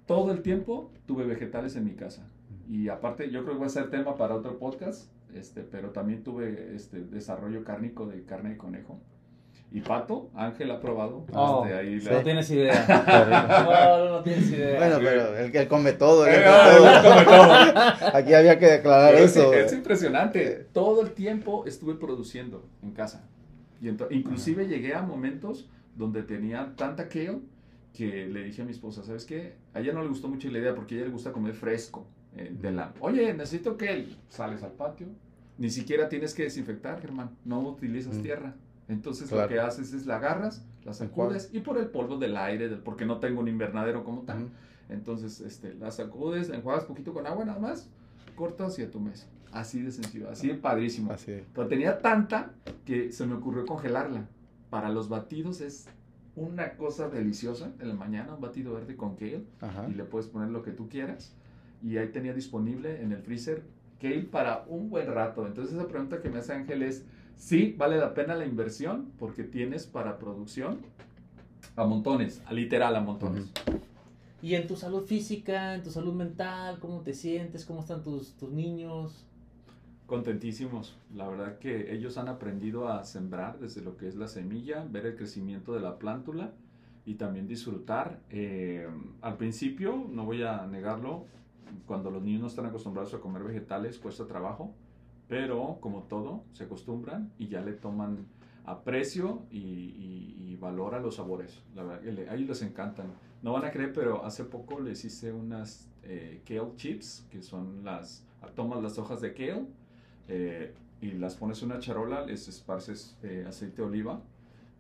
todo 0.07 0.33
el 0.33 0.43
tiempo 0.43 0.91
tuve 1.07 1.25
vegetales 1.27 1.77
en 1.77 1.85
mi 1.85 1.93
casa. 1.93 2.29
Y 2.69 2.89
aparte, 2.89 3.31
yo 3.31 3.45
creo 3.45 3.55
que 3.55 3.61
va 3.61 3.67
a 3.67 3.69
ser 3.71 3.89
tema 3.91 4.17
para 4.17 4.35
otro 4.35 4.59
podcast, 4.59 5.09
este, 5.37 5.63
pero 5.63 5.91
también 5.91 6.23
tuve 6.25 6.75
este 6.75 7.01
desarrollo 7.01 7.65
cárnico 7.65 8.07
de 8.07 8.25
carne 8.25 8.51
de 8.51 8.57
conejo. 8.57 9.01
Y 9.73 9.81
pato, 9.81 10.31
Ángel 10.35 10.71
ha 10.71 10.81
probado. 10.81 11.27
Oh, 11.33 11.65
este, 11.67 11.77
ahí 11.77 11.97
No 12.05 12.11
la- 12.13 12.23
tienes 12.23 12.51
idea. 12.51 12.87
No, 13.99 13.99
no, 14.05 14.11
no 14.17 14.23
tienes 14.23 14.51
idea. 14.51 14.79
Bueno, 14.79 14.97
pero 15.01 15.37
el 15.37 15.51
que 15.53 15.67
come 15.67 15.93
todo, 15.93 16.25
él 16.27 16.35
Eh, 16.37 16.45
come 16.45 16.49
ah, 16.49 17.03
todo. 17.03 17.15
come 17.15 17.25
todo. 17.25 18.15
Aquí 18.17 18.33
había 18.35 18.59
que 18.59 18.67
declarar 18.67 19.15
Es, 19.17 19.37
eso. 19.37 19.53
es 19.53 19.73
impresionante. 19.73 20.69
Todo 20.73 21.03
el 21.03 21.11
tiempo 21.13 21.65
estuve 21.67 21.95
produciendo 21.97 22.65
en 22.83 22.93
casa. 22.93 23.29
Y 23.83 23.89
ento- 23.89 24.07
inclusive 24.11 24.69
llegué 24.69 24.95
a 24.95 25.03
momentos 25.03 25.69
donde 25.97 26.23
tenía 26.23 26.73
tanta 26.77 27.09
kale 27.09 27.41
que 27.93 28.27
le 28.27 28.45
dije 28.45 28.63
a 28.63 28.65
mi 28.65 28.71
esposa, 28.71 29.03
¿sabes 29.03 29.25
qué? 29.25 29.57
A 29.75 29.81
ella 29.81 29.93
no 29.93 30.03
le 30.03 30.09
gustó 30.09 30.29
mucho 30.29 30.49
la 30.51 30.59
idea 30.59 30.75
porque 30.75 30.95
a 30.95 30.99
ella 30.99 31.07
le 31.07 31.13
gusta 31.13 31.33
comer 31.33 31.55
fresco. 31.55 32.07
eh, 32.37 32.51
de 32.53 32.71
la, 32.71 32.93
Oye, 33.01 33.33
necesito 33.35 33.77
kale. 33.79 34.09
Sales 34.29 34.63
al 34.63 34.73
patio. 34.73 35.07
Ni 35.59 35.71
siquiera 35.71 36.09
tienes 36.09 36.35
que 36.35 36.43
desinfectar, 36.45 37.01
Germán. 37.01 37.31
No 37.45 37.61
utilizas 37.61 38.17
Mm. 38.19 38.23
tierra. 38.23 38.55
Entonces 38.89 39.29
Claro. 39.29 39.45
lo 39.45 39.49
que 39.49 39.59
haces 39.61 39.93
es 39.93 40.07
la 40.07 40.17
agarras, 40.17 40.65
la 40.85 40.93
sacudes 40.93 41.51
y 41.53 41.61
por 41.61 41.79
el 41.79 41.87
polvo 41.89 42.19
del 42.19 42.37
aire, 42.37 42.69
porque 42.77 43.05
no 43.07 43.19
tengo 43.19 43.41
un 43.41 43.49
invernadero 43.49 44.05
como 44.05 44.23
tal. 44.23 44.49
Entonces, 44.89 45.41
este, 45.41 45.75
la 45.75 45.91
sacudes, 45.91 46.49
la 46.49 46.57
enjuagas 46.57 46.85
poquito 46.85 47.13
con 47.13 47.27
agua 47.27 47.45
nada 47.45 47.59
más, 47.59 47.91
cortas 48.37 48.79
y 48.79 48.83
a 48.83 48.91
tu 48.91 49.01
mesa. 49.01 49.27
Así 49.51 49.83
de 49.83 49.91
sencillo, 49.91 50.31
así 50.31 50.49
de 50.49 50.55
padrísimo. 50.55 51.11
Así. 51.11 51.43
Pero 51.55 51.67
tenía 51.67 51.99
tanta 52.01 52.53
que 52.85 53.11
se 53.11 53.27
me 53.27 53.35
ocurrió 53.35 53.67
congelarla. 53.67 54.29
Para 54.71 54.91
los 54.91 55.09
batidos 55.09 55.61
es 55.61 55.89
una 56.37 56.77
cosa 56.77 57.09
deliciosa. 57.09 57.73
En 57.81 57.89
la 57.89 57.95
mañana 57.95 58.35
un 58.35 58.41
batido 58.41 58.75
verde 58.75 58.95
con 58.95 59.17
kale 59.17 59.43
Ajá. 59.61 59.89
y 59.89 59.95
le 59.95 60.05
puedes 60.05 60.29
poner 60.29 60.51
lo 60.51 60.63
que 60.63 60.71
tú 60.71 60.89
quieras. 60.89 61.35
Y 61.83 61.97
ahí 61.97 62.09
tenía 62.13 62.35
disponible 62.35 63.03
en 63.03 63.11
el 63.13 63.23
freezer 63.23 63.65
kale 64.01 64.23
para 64.23 64.65
un 64.69 64.91
buen 64.91 65.07
rato. 65.07 65.47
Entonces 65.47 65.75
esa 65.75 65.89
pregunta 65.89 66.21
que 66.21 66.29
me 66.29 66.39
hace 66.39 66.53
Ángel 66.53 66.83
es, 66.83 67.05
sí, 67.37 67.75
vale 67.77 67.99
la 67.99 68.15
pena 68.15 68.35
la 68.35 68.47
inversión 68.47 69.13
porque 69.19 69.45
tienes 69.45 69.87
para 69.87 70.19
producción 70.19 70.79
a 71.77 71.85
montones, 71.85 72.43
a 72.47 72.53
literal 72.53 72.97
a 72.97 73.01
montones. 73.01 73.51
Y 74.43 74.55
en 74.55 74.67
tu 74.67 74.77
salud 74.77 75.05
física, 75.05 75.75
en 75.75 75.83
tu 75.83 75.91
salud 75.91 76.15
mental, 76.15 76.79
¿cómo 76.79 77.01
te 77.01 77.15
sientes? 77.15 77.65
¿Cómo 77.65 77.81
están 77.81 78.03
tus, 78.03 78.35
tus 78.37 78.51
niños? 78.51 79.27
Contentísimos. 80.07 80.97
La 81.15 81.27
verdad 81.27 81.59
que 81.59 81.93
ellos 81.93 82.17
han 82.17 82.29
aprendido 82.29 82.89
a 82.89 83.03
sembrar 83.05 83.59
desde 83.59 83.81
lo 83.81 83.97
que 83.97 84.07
es 84.07 84.15
la 84.15 84.29
semilla, 84.29 84.87
ver 84.89 85.07
el 85.07 85.17
crecimiento 85.17 85.75
de 85.75 85.81
la 85.81 85.99
plántula 85.99 86.53
y 87.05 87.15
también 87.15 87.49
disfrutar. 87.49 88.21
Eh, 88.31 88.87
al 89.21 89.37
principio, 89.37 90.07
no 90.11 90.25
voy 90.25 90.43
a 90.43 90.67
negarlo, 90.67 91.25
cuando 91.87 92.11
los 92.11 92.23
niños 92.23 92.41
no 92.43 92.47
están 92.49 92.67
acostumbrados 92.67 93.15
a 93.15 93.21
comer 93.21 93.43
vegetales 93.45 93.99
cuesta 93.99 94.27
trabajo, 94.27 94.75
pero 95.29 95.79
como 95.81 96.05
todo, 96.05 96.45
se 96.53 96.65
acostumbran 96.65 97.33
y 97.39 97.49
ya 97.49 97.61
le 97.61 97.73
toman 97.73 98.27
aprecio 98.65 99.43
y, 99.51 99.59
y- 99.59 100.35
y 100.53 100.57
valor 100.57 100.95
a 100.95 101.01
los 101.01 101.17
sabores. 101.17 101.63
La 101.75 101.83
verdad 101.85 102.29
a 102.31 102.35
ellos 102.35 102.49
les 102.49 102.63
encantan. 102.63 103.07
No 103.43 103.53
van 103.53 103.65
a 103.65 103.71
creer, 103.71 103.93
pero 103.93 104.25
hace 104.25 104.45
poco 104.45 104.81
les 104.81 105.05
hice 105.05 105.33
unas 105.33 105.89
eh, 106.03 106.43
kale 106.47 106.75
chips, 106.77 107.27
que 107.31 107.43
son 107.43 107.85
las, 107.85 108.25
tomas 108.55 108.83
las 108.83 108.99
hojas 108.99 109.21
de 109.21 109.35
kale 109.35 109.67
eh, 110.29 110.75
y 111.01 111.13
las 111.13 111.35
pones 111.37 111.63
en 111.63 111.71
una 111.71 111.79
charola, 111.81 112.25
les 112.25 112.49
esparces 112.49 113.17
eh, 113.23 113.45
aceite 113.47 113.83
de 113.83 113.89
oliva, 113.89 114.21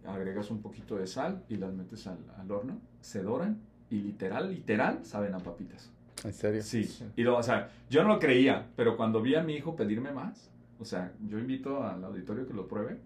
agregas 0.06 0.50
un 0.50 0.62
poquito 0.62 0.96
de 0.96 1.06
sal 1.06 1.44
y 1.48 1.56
las 1.56 1.72
metes 1.74 2.06
al, 2.06 2.18
al 2.38 2.50
horno, 2.50 2.78
se 3.00 3.22
doran 3.22 3.60
y 3.90 3.96
literal, 4.00 4.50
literal, 4.52 5.04
saben 5.04 5.34
a 5.34 5.38
papitas. 5.38 5.90
¿En 6.24 6.32
serio? 6.32 6.62
Sí, 6.62 6.84
y 7.16 7.22
lo, 7.22 7.36
o 7.36 7.42
sea, 7.42 7.70
yo 7.90 8.02
no 8.02 8.08
lo 8.08 8.18
creía, 8.18 8.66
pero 8.76 8.96
cuando 8.96 9.20
vi 9.22 9.34
a 9.34 9.42
mi 9.42 9.54
hijo 9.54 9.76
pedirme 9.76 10.12
más, 10.12 10.50
o 10.78 10.84
sea, 10.84 11.12
yo 11.28 11.38
invito 11.38 11.82
al 11.84 12.02
auditorio 12.04 12.46
que 12.46 12.54
lo 12.54 12.66
pruebe, 12.66 12.98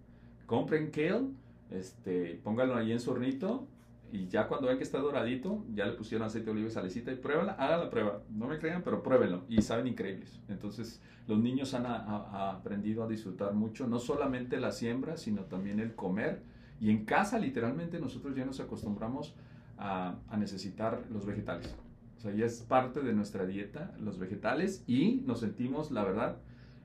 compren 0.46 0.90
kale, 0.90 1.26
este, 1.70 2.40
pónganlo 2.42 2.76
ahí 2.76 2.92
en 2.92 3.00
su 3.00 3.10
hornito 3.10 3.66
y 4.12 4.26
ya 4.28 4.48
cuando 4.48 4.66
vean 4.66 4.78
que 4.78 4.84
está 4.84 4.98
doradito, 4.98 5.64
ya 5.74 5.86
le 5.86 5.92
pusieron 5.92 6.26
aceite 6.26 6.46
de 6.46 6.50
oliva 6.52 6.68
y 6.68 6.70
salecita 6.72 7.12
y 7.12 7.16
pruébenla, 7.16 7.52
hagan 7.52 7.80
la 7.80 7.90
prueba, 7.90 8.22
no 8.30 8.46
me 8.48 8.58
crean, 8.58 8.82
pero 8.82 9.02
pruébenlo 9.02 9.44
y 9.48 9.62
saben 9.62 9.86
increíbles. 9.86 10.40
Entonces, 10.48 11.00
los 11.28 11.38
niños 11.38 11.74
han 11.74 11.86
a- 11.86 11.96
a- 12.06 12.50
aprendido 12.52 13.04
a 13.04 13.08
disfrutar 13.08 13.52
mucho, 13.54 13.86
no 13.86 13.98
solamente 14.00 14.58
la 14.58 14.72
siembra, 14.72 15.16
sino 15.16 15.42
también 15.44 15.78
el 15.78 15.94
comer. 15.94 16.42
Y 16.80 16.90
en 16.90 17.04
casa, 17.04 17.38
literalmente, 17.38 18.00
nosotros 18.00 18.34
ya 18.34 18.44
nos 18.44 18.58
acostumbramos 18.58 19.34
a, 19.78 20.16
a 20.28 20.36
necesitar 20.36 21.02
los 21.12 21.24
vegetales. 21.26 21.76
O 22.20 22.22
sea, 22.22 22.34
ya 22.34 22.44
es 22.44 22.60
parte 22.60 23.00
de 23.00 23.14
nuestra 23.14 23.46
dieta, 23.46 23.94
los 23.98 24.18
vegetales, 24.18 24.84
y 24.86 25.22
nos 25.24 25.40
sentimos, 25.40 25.90
la 25.90 26.04
verdad, 26.04 26.36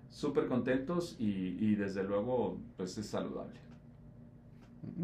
súper 0.10 0.46
contentos 0.48 1.18
y, 1.20 1.58
y 1.60 1.76
desde 1.76 2.06
luego, 2.06 2.58
pues 2.78 2.98
es 2.98 3.08
saludable. 3.08 3.60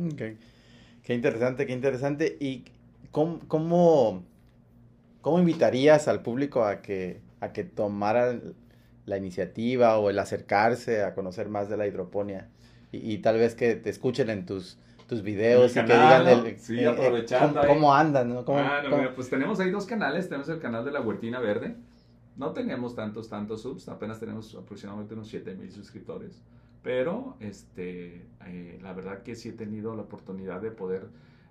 Ok. 0.08 0.40
Qué 1.04 1.14
interesante, 1.14 1.66
qué 1.66 1.74
interesante. 1.74 2.38
¿Y 2.40 2.64
cómo, 3.12 3.40
cómo, 3.50 4.24
cómo 5.20 5.38
invitarías 5.38 6.08
al 6.08 6.22
público 6.22 6.64
a 6.64 6.82
que, 6.82 7.20
a 7.42 7.52
que 7.52 7.66
tomara 7.66 8.40
la 9.06 9.18
iniciativa 9.18 9.98
o 10.00 10.10
el 10.10 10.18
acercarse 10.18 11.04
a 11.04 11.14
conocer 11.14 11.50
más 11.50 11.68
de 11.68 11.76
la 11.76 11.88
hidroponía? 11.88 12.48
Y, 12.94 13.16
y 13.16 13.18
tal 13.18 13.38
vez 13.38 13.54
que 13.54 13.76
te 13.76 13.90
escuchen 13.90 14.30
en 14.30 14.46
tus, 14.46 14.80
tus 15.12 15.24
videos 15.24 15.72
y 15.72 15.74
que 15.74 15.84
digan 15.84 16.26
el- 16.26 16.58
Sí, 16.58 16.80
eh, 16.80 16.86
eh, 16.98 17.26
cómo, 17.38 17.54
cómo 17.68 17.94
andan, 17.94 18.30
¿no? 18.30 18.46
¿Cómo- 18.46 18.60
Ah, 18.60 18.80
no, 18.82 18.90
cómo- 18.92 19.02
mira, 19.02 19.14
pues 19.14 19.30
tenemos 19.30 19.60
ahí 19.60 19.70
dos 19.70 19.86
canales. 19.86 20.30
Tenemos 20.30 20.48
el 20.48 20.60
canal 20.60 20.86
de 20.86 20.92
la 20.92 21.02
Huertina 21.02 21.42
Verde. 21.42 21.76
No 22.38 22.52
tenemos 22.54 22.96
tantos, 22.96 23.28
tantos 23.28 23.62
subs. 23.62 23.90
Apenas 23.90 24.22
tenemos 24.22 24.56
aproximadamente 24.56 25.14
unos 25.14 25.28
7 25.28 25.54
mil 25.54 25.70
suscriptores. 25.70 26.42
Pero, 26.82 27.36
este, 27.42 28.26
eh, 28.48 28.80
la 28.82 28.94
verdad 28.94 29.22
que 29.22 29.36
sí 29.36 29.50
he 29.50 29.52
tenido 29.52 29.98
la 29.98 30.04
oportunidad 30.04 30.62
de 30.62 30.72
poder, 30.72 31.08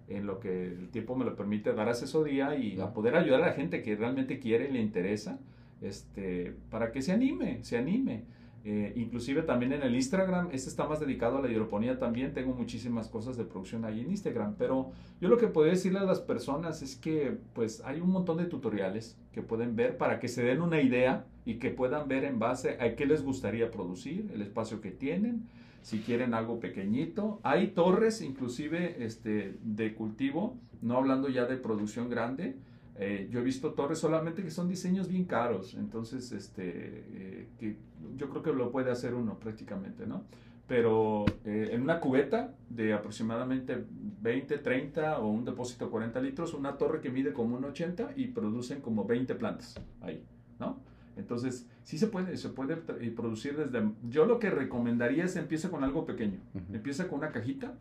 en 0.08 0.26
lo 0.26 0.40
que 0.40 0.68
el 0.68 0.88
tiempo 0.88 1.14
me 1.14 1.26
lo 1.26 1.36
permite, 1.36 1.74
dar 1.74 1.90
asesoría 1.90 2.54
y 2.56 2.80
a 2.80 2.94
poder 2.94 3.14
ayudar 3.14 3.42
a 3.42 3.48
la 3.48 3.52
gente 3.52 3.82
que 3.82 3.94
realmente 3.94 4.38
quiere 4.40 4.70
y 4.70 4.72
le 4.72 4.80
interesa, 4.80 5.38
este, 5.82 6.54
para 6.70 6.92
que 6.92 7.02
se 7.02 7.12
anime, 7.12 7.58
se 7.62 7.76
anime. 7.76 8.24
Eh, 8.62 8.92
inclusive 8.96 9.42
también 9.42 9.72
en 9.72 9.82
el 9.82 9.94
Instagram, 9.94 10.48
este 10.52 10.68
está 10.68 10.86
más 10.86 11.00
dedicado 11.00 11.38
a 11.38 11.40
la 11.42 11.48
hidroponía 11.48 11.98
también, 11.98 12.34
tengo 12.34 12.52
muchísimas 12.52 13.08
cosas 13.08 13.38
de 13.38 13.44
producción 13.44 13.86
ahí 13.86 14.00
en 14.00 14.10
Instagram, 14.10 14.56
pero 14.58 14.92
yo 15.18 15.28
lo 15.28 15.38
que 15.38 15.46
puedo 15.46 15.70
decirle 15.70 15.98
a 15.98 16.04
las 16.04 16.20
personas 16.20 16.82
es 16.82 16.94
que 16.94 17.38
pues 17.54 17.82
hay 17.86 18.02
un 18.02 18.10
montón 18.10 18.36
de 18.36 18.44
tutoriales 18.44 19.16
que 19.32 19.40
pueden 19.40 19.76
ver 19.76 19.96
para 19.96 20.20
que 20.20 20.28
se 20.28 20.42
den 20.42 20.60
una 20.60 20.82
idea 20.82 21.24
y 21.46 21.54
que 21.54 21.70
puedan 21.70 22.06
ver 22.06 22.24
en 22.24 22.38
base 22.38 22.76
a 22.80 22.94
qué 22.96 23.06
les 23.06 23.22
gustaría 23.22 23.70
producir, 23.70 24.30
el 24.34 24.42
espacio 24.42 24.82
que 24.82 24.90
tienen, 24.90 25.48
si 25.80 26.00
quieren 26.00 26.34
algo 26.34 26.60
pequeñito. 26.60 27.40
Hay 27.42 27.68
torres 27.68 28.20
inclusive 28.20 29.02
este, 29.04 29.56
de 29.62 29.94
cultivo, 29.94 30.58
no 30.82 30.98
hablando 30.98 31.30
ya 31.30 31.46
de 31.46 31.56
producción 31.56 32.10
grande. 32.10 32.56
Eh, 33.02 33.28
yo 33.30 33.40
he 33.40 33.42
visto 33.42 33.72
torres 33.72 33.98
solamente 33.98 34.42
que 34.42 34.50
son 34.50 34.68
diseños 34.68 35.08
bien 35.08 35.24
caros, 35.24 35.74
entonces 35.74 36.32
este, 36.32 36.62
eh, 36.66 37.48
que 37.58 37.78
yo 38.14 38.28
creo 38.28 38.42
que 38.42 38.52
lo 38.52 38.70
puede 38.70 38.90
hacer 38.90 39.14
uno 39.14 39.38
prácticamente, 39.38 40.06
¿no? 40.06 40.24
Pero 40.66 41.24
eh, 41.46 41.70
en 41.72 41.80
una 41.80 41.98
cubeta 41.98 42.54
de 42.68 42.92
aproximadamente 42.92 43.86
20, 44.20 44.58
30 44.58 45.18
o 45.18 45.28
un 45.28 45.46
depósito 45.46 45.86
de 45.86 45.90
40 45.90 46.20
litros, 46.20 46.52
una 46.52 46.76
torre 46.76 47.00
que 47.00 47.08
mide 47.08 47.32
como 47.32 47.56
un 47.56 47.64
80 47.64 48.12
y 48.16 48.26
producen 48.26 48.82
como 48.82 49.06
20 49.06 49.34
plantas 49.34 49.80
ahí, 50.02 50.22
¿no? 50.58 50.78
Entonces, 51.16 51.66
sí 51.82 51.98
se 51.98 52.06
puede, 52.06 52.36
se 52.36 52.50
puede 52.50 52.82
eh, 53.00 53.10
producir 53.10 53.56
desde... 53.56 53.90
Yo 54.08 54.26
lo 54.26 54.38
que 54.38 54.50
recomendaría 54.50 55.24
es 55.24 55.36
empieza 55.36 55.70
con 55.70 55.84
algo 55.84 56.04
pequeño. 56.04 56.38
Ujú. 56.54 56.74
Empieza 56.74 57.08
con 57.08 57.18
una 57.18 57.32
cajita 57.32 57.74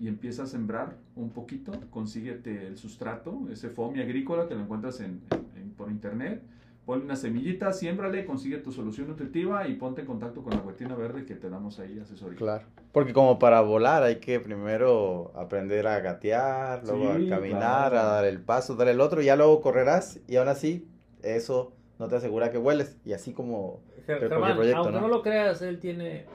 y 0.00 0.08
empieza 0.08 0.42
a 0.42 0.46
sembrar 0.46 0.96
un 1.16 1.30
poquito, 1.30 1.72
consíguete 1.90 2.66
el 2.66 2.76
sustrato, 2.76 3.48
ese 3.50 3.68
foamy 3.70 4.00
agrícola 4.00 4.48
que 4.48 4.54
lo 4.54 4.60
encuentras 4.62 5.00
en, 5.00 5.20
en- 5.56 5.70
por 5.76 5.90
internet, 5.90 6.42
Ponle 6.84 7.06
una 7.06 7.16
semillita, 7.16 7.72
siémbrale, 7.72 8.26
consigue 8.26 8.58
tu 8.58 8.70
solución 8.70 9.08
nutritiva 9.08 9.66
y 9.66 9.74
ponte 9.76 10.02
en 10.02 10.06
contacto 10.06 10.42
con 10.42 10.52
la 10.52 10.58
huertina 10.60 10.94
verde 10.94 11.24
que 11.24 11.34
te 11.34 11.48
damos 11.48 11.78
ahí 11.80 11.98
asesoría. 11.98 12.36
Claro. 12.36 12.66
Porque 12.92 13.14
como 13.14 13.38
para 13.38 13.62
volar 13.62 14.02
hay 14.02 14.16
que 14.16 14.38
primero 14.38 15.32
aprender 15.34 15.86
a 15.86 16.00
gatear, 16.00 16.82
luego 16.84 17.16
Sí, 17.16 17.32
a 17.32 17.36
caminar, 17.36 17.90
claro. 17.92 17.98
a 18.00 18.12
dar 18.12 18.24
el 18.26 18.38
paso, 18.42 18.76
dar 18.76 18.88
el 18.88 19.00
otro, 19.00 19.22
y 19.22 19.24
ya 19.24 19.34
luego 19.34 19.62
correrás 19.62 20.20
y 20.28 20.36
aún 20.36 20.48
así 20.48 20.86
eso 21.22 21.72
no 21.98 22.08
te 22.08 22.16
asegura 22.16 22.50
que 22.50 22.58
vueles. 22.58 22.98
Y 23.02 23.14
así 23.14 23.32
como... 23.32 23.80
Germán, 24.06 24.52
aunque 24.52 24.92
¿no? 24.92 25.00
¿no? 25.00 25.08
lo 25.08 25.22
creas, 25.22 25.62
él 25.62 25.78
tiene 25.80 26.26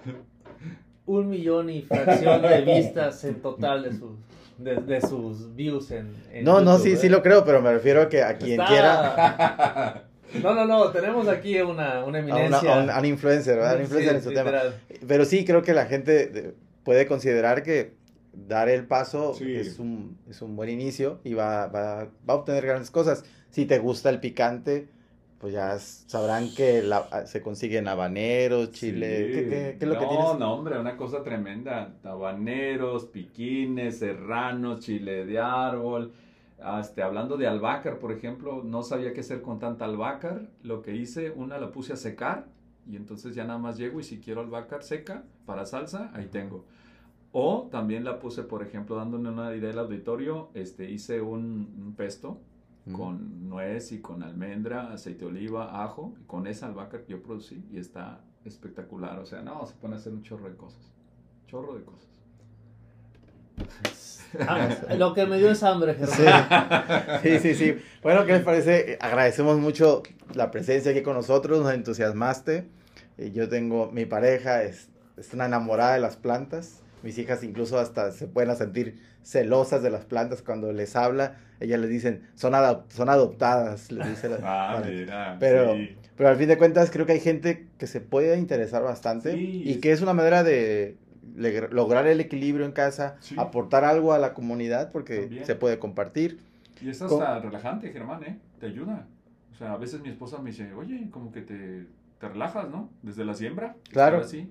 un 1.09 1.29
millón 1.29 1.69
y 1.69 1.81
fracción 1.81 2.41
de 2.41 2.61
vistas 2.61 3.23
en 3.23 3.35
total 3.41 3.83
de 3.83 3.91
sus, 3.93 4.11
de, 4.57 4.75
de 4.75 5.01
sus 5.01 5.55
views 5.55 5.89
en, 5.91 6.13
en 6.31 6.43
No, 6.43 6.61
no, 6.61 6.73
YouTube, 6.77 6.83
sí, 6.83 6.91
¿eh? 6.93 6.97
sí 6.97 7.09
lo 7.09 7.23
creo, 7.23 7.43
pero 7.43 7.61
me 7.61 7.71
refiero 7.73 8.01
a 8.03 8.09
que 8.09 8.21
a 8.23 8.37
quien 8.37 8.61
Está- 8.61 8.67
quiera... 8.67 10.03
No, 10.43 10.53
no, 10.53 10.65
no, 10.67 10.91
tenemos 10.91 11.27
aquí 11.27 11.59
una, 11.59 11.71
una 11.71 11.99
A, 11.99 12.03
una- 12.05 12.19
eminencia. 12.19 12.75
a 12.75 12.83
un, 12.83 12.89
a 12.91 12.99
un 12.99 13.05
influencer, 13.05 13.55
¿verdad? 13.55 13.77
Un 13.77 13.81
influencer 13.81 14.11
Sí, 14.11 14.17
en 14.17 14.23
su 14.23 14.31
tema. 14.31 14.51
Pero 15.07 15.25
sí 15.25 15.43
creo 15.43 15.63
que 15.63 15.73
la 15.73 15.87
gente 15.87 16.27
de- 16.27 16.53
puede 16.83 17.07
considerar 17.07 17.63
que 17.63 17.93
dar 18.31 18.69
el 18.69 18.85
paso 18.85 19.33
Sí. 19.33 19.55
es, 19.55 19.79
un, 19.79 20.19
es 20.29 20.43
un 20.43 20.55
buen 20.55 20.69
inicio 20.69 21.19
y 21.23 21.33
va, 21.33 21.65
va, 21.65 22.03
va 22.29 22.33
a 22.33 22.35
obtener 22.35 22.63
grandes 22.63 22.91
cosas. 22.91 23.23
Si 23.49 23.65
te 23.65 23.79
gusta 23.79 24.11
el 24.11 24.19
picante, 24.19 24.87
pues 25.39 25.53
ya 25.53 25.77
sabrán 25.79 26.53
que 26.53 26.81
la- 26.83 27.25
se 27.25 27.41
consiguen 27.41 27.87
habaneros, 27.87 28.71
chile. 28.71 29.27
Sí. 29.27 29.33
¿Qué, 29.33 29.43
qué- 29.49 29.75
qué 29.79 29.85
es 29.85 29.87
lo 29.87 29.93
no, 29.95 29.99
que 30.01 30.05
tienes? 30.07 30.37
No, 30.39 30.53
hombre, 30.53 30.79
una 30.79 30.97
cosa 30.97 31.23
tremenda. 31.23 31.93
Habaneros, 32.03 33.05
piquines, 33.05 33.99
serranos, 33.99 34.81
chile 34.81 35.25
de 35.25 35.39
árbol. 35.39 36.11
Ah, 36.61 36.79
Este, 36.81 37.01
hablando 37.03 37.37
de 37.37 37.47
albácar, 37.47 37.99
por 37.99 38.11
ejemplo, 38.11 38.63
no 38.63 38.83
sabía 38.83 39.13
qué 39.13 39.21
hacer 39.21 39.41
con 39.41 39.59
tanta 39.59 39.85
albácar. 39.85 40.49
Lo 40.61 40.81
que 40.81 40.95
hice, 40.95 41.31
una 41.31 41.57
la 41.57 41.71
puse 41.71 41.93
a 41.93 41.95
secar 41.95 42.47
y 42.89 42.95
entonces 42.97 43.33
ya 43.35 43.45
nada 43.45 43.59
más 43.59 43.77
llego 43.77 43.99
y 43.99 44.03
si 44.03 44.19
quiero 44.19 44.41
albácar 44.41 44.83
seca 44.83 45.23
para 45.45 45.65
salsa, 45.65 46.11
ahí 46.13 46.25
tengo. 46.25 46.65
O 47.31 47.69
también 47.71 48.03
la 48.03 48.19
puse, 48.19 48.43
por 48.43 48.63
ejemplo, 48.63 48.95
dándole 48.95 49.29
una 49.29 49.55
idea 49.55 49.71
al 49.71 49.79
auditorio, 49.79 50.49
este, 50.55 50.89
hice 50.89 51.21
un, 51.21 51.73
un 51.79 51.93
pesto 51.95 52.39
Mm. 52.89 52.93
con 52.93 53.49
nuez 53.49 53.91
y 53.91 54.01
con 54.01 54.23
almendra, 54.23 54.91
aceite 54.91 55.19
de 55.19 55.25
oliva, 55.27 55.83
ajo, 55.83 56.15
y 56.19 56.23
con 56.25 56.47
esa 56.47 56.67
albahaca 56.67 57.03
que 57.03 57.11
yo 57.11 57.21
producí 57.21 57.63
y 57.71 57.77
está 57.77 58.21
espectacular. 58.45 59.19
O 59.19 59.25
sea, 59.25 59.41
no, 59.41 59.65
se 59.65 59.75
pueden 59.75 59.97
hacer 59.97 60.13
un 60.13 60.23
chorro 60.23 60.49
de 60.49 60.55
cosas. 60.55 60.91
Chorro 61.47 61.75
de 61.75 61.83
cosas. 61.83 62.07
Ah, 64.47 64.69
lo 64.97 65.13
que 65.13 65.25
me 65.25 65.37
dio 65.37 65.49
es 65.49 65.63
hambre, 65.63 65.95
Germán. 65.95 67.19
Sí. 67.21 67.29
sí, 67.29 67.39
sí, 67.39 67.55
sí. 67.55 67.81
Bueno, 68.03 68.25
¿qué 68.25 68.33
les 68.33 68.43
parece? 68.43 68.97
Agradecemos 69.01 69.57
mucho 69.57 70.03
la 70.35 70.51
presencia 70.51 70.91
aquí 70.91 71.01
con 71.01 71.15
nosotros, 71.15 71.63
nos 71.63 71.73
entusiasmaste. 71.73 72.69
Eh, 73.17 73.31
Yo 73.31 73.49
tengo, 73.49 73.91
mi 73.91 74.05
pareja 74.05 74.63
es, 74.63 74.89
es 75.17 75.33
una 75.33 75.45
enamorada 75.45 75.93
de 75.93 75.99
las 75.99 76.15
plantas. 76.15 76.83
Mis 77.01 77.17
hijas 77.17 77.43
incluso 77.43 77.79
hasta 77.79 78.11
se 78.11 78.27
pueden 78.27 78.55
sentir 78.55 79.01
celosas 79.23 79.81
de 79.81 79.89
las 79.89 80.05
plantas 80.05 80.41
cuando 80.41 80.71
les 80.73 80.95
habla. 80.95 81.37
Ellas 81.59 81.79
les 81.79 81.89
dicen, 81.89 82.21
son, 82.35 82.53
adop- 82.53 82.83
son 82.89 83.09
adoptadas, 83.09 83.91
les 83.91 84.07
dice 84.09 84.29
la- 84.29 84.37
Ah, 84.43 84.81
mira. 84.85 85.37
Pero- 85.39 85.75
sí. 85.75 85.95
Pero 86.15 86.29
al 86.29 86.35
fin 86.35 86.49
de 86.49 86.57
cuentas 86.57 86.91
creo 86.91 87.05
que 87.05 87.13
hay 87.13 87.19
gente 87.21 87.67
que 87.77 87.87
se 87.87 88.01
puede 88.01 88.37
interesar 88.37 88.83
bastante 88.83 89.31
Sí, 89.33 89.63
y 89.65 89.71
es- 89.71 89.77
que 89.77 89.91
es 89.93 90.01
una 90.01 90.13
manera 90.13 90.43
de 90.43 90.97
lograr 91.71 92.07
el 92.07 92.19
equilibrio 92.19 92.65
en 92.65 92.71
casa, 92.73 93.15
Sí. 93.21 93.35
aportar 93.37 93.85
algo 93.85 94.11
a 94.13 94.19
la 94.19 94.33
comunidad 94.33 94.91
porque 94.91 95.19
También. 95.21 95.45
se 95.45 95.55
puede 95.55 95.79
compartir. 95.79 96.39
Y 96.81 96.89
es 96.89 97.01
hasta 97.01 97.39
relajante, 97.39 97.91
Germán, 97.91 98.23
¿eh? 98.23 98.37
Te 98.59 98.65
ayuda. 98.67 99.07
O 99.53 99.55
sea, 99.55 99.73
a 99.73 99.77
veces 99.77 100.01
mi 100.01 100.09
esposa 100.09 100.39
me 100.39 100.51
dice, 100.51 100.73
oye, 100.73 101.07
como 101.11 101.31
que 101.31 101.41
te, 101.41 101.85
te 102.19 102.27
relajas, 102.29 102.69
¿no? 102.69 102.89
Desde 103.01 103.23
la 103.25 103.33
siembra. 103.33 103.75
Claro. 103.91 104.17
Así. 104.19 104.49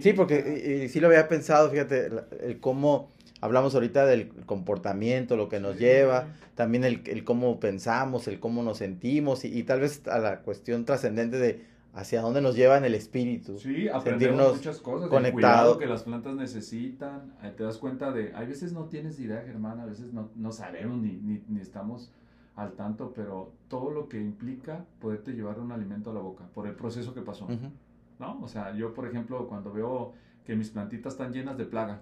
Sí, 0.00 0.12
porque 0.14 0.62
y, 0.64 0.84
y 0.84 0.88
sí 0.88 1.00
lo 1.00 1.08
había 1.08 1.28
pensado, 1.28 1.70
fíjate, 1.70 2.08
la- 2.10 2.26
el 2.42 2.58
cómo 2.60 3.10
hablamos 3.42 3.74
ahorita 3.74 4.06
del 4.06 4.30
comportamiento, 4.46 5.36
lo 5.36 5.50
que 5.50 5.60
nos 5.60 5.74
Sí. 5.76 5.80
lleva, 5.80 6.28
también 6.54 6.84
el, 6.84 7.02
el 7.06 7.24
cómo 7.24 7.60
pensamos, 7.60 8.26
el 8.28 8.40
cómo 8.40 8.62
nos 8.62 8.78
sentimos 8.78 9.44
y, 9.44 9.48
y 9.58 9.62
tal 9.64 9.80
vez 9.80 10.06
a 10.08 10.18
la 10.18 10.40
cuestión 10.40 10.86
trascendente 10.86 11.36
de 11.38 11.70
hacia 11.94 12.22
dónde 12.22 12.40
nos 12.40 12.56
lleva 12.56 12.78
en 12.78 12.84
el 12.86 12.94
espíritu. 12.94 13.58
Sí, 13.58 13.86
aprendemos 13.88 14.56
muchas 14.56 14.78
cosas. 14.78 15.10
conectado. 15.10 15.26
El 15.26 15.32
cuidado 15.34 15.78
que 15.78 15.86
las 15.86 16.04
plantas 16.04 16.34
necesitan. 16.34 17.34
eh, 17.42 17.52
Te 17.54 17.64
das 17.64 17.76
cuenta 17.76 18.10
de. 18.12 18.32
Hay 18.34 18.46
veces 18.46 18.72
no 18.72 18.84
tienes 18.86 19.20
idea, 19.20 19.42
Germán. 19.44 19.78
A 19.80 19.84
veces 19.84 20.10
no, 20.12 20.30
no 20.34 20.52
sabemos 20.52 20.96
ni, 20.98 21.12
ni, 21.12 21.42
ni 21.48 21.60
estamos 21.60 22.10
al 22.56 22.72
tanto, 22.72 23.12
pero 23.14 23.52
todo 23.68 23.90
lo 23.90 24.08
que 24.08 24.18
implica 24.20 24.84
poderte 25.00 25.32
llevar 25.32 25.58
un 25.60 25.72
alimento 25.72 26.10
a 26.10 26.14
la 26.14 26.20
boca 26.20 26.44
por 26.54 26.66
el 26.66 26.74
proceso 26.74 27.12
que 27.12 27.20
pasó. 27.22 27.44
Ujú. 27.44 27.70
¿no? 28.18 28.40
O 28.42 28.48
sea, 28.48 28.74
yo, 28.74 28.94
por 28.94 29.06
ejemplo, 29.06 29.46
cuando 29.48 29.72
veo 29.72 30.12
que 30.46 30.54
mis 30.56 30.70
plantitas 30.70 31.12
están 31.14 31.32
llenas 31.32 31.56
de 31.58 31.64
plaga, 31.66 32.00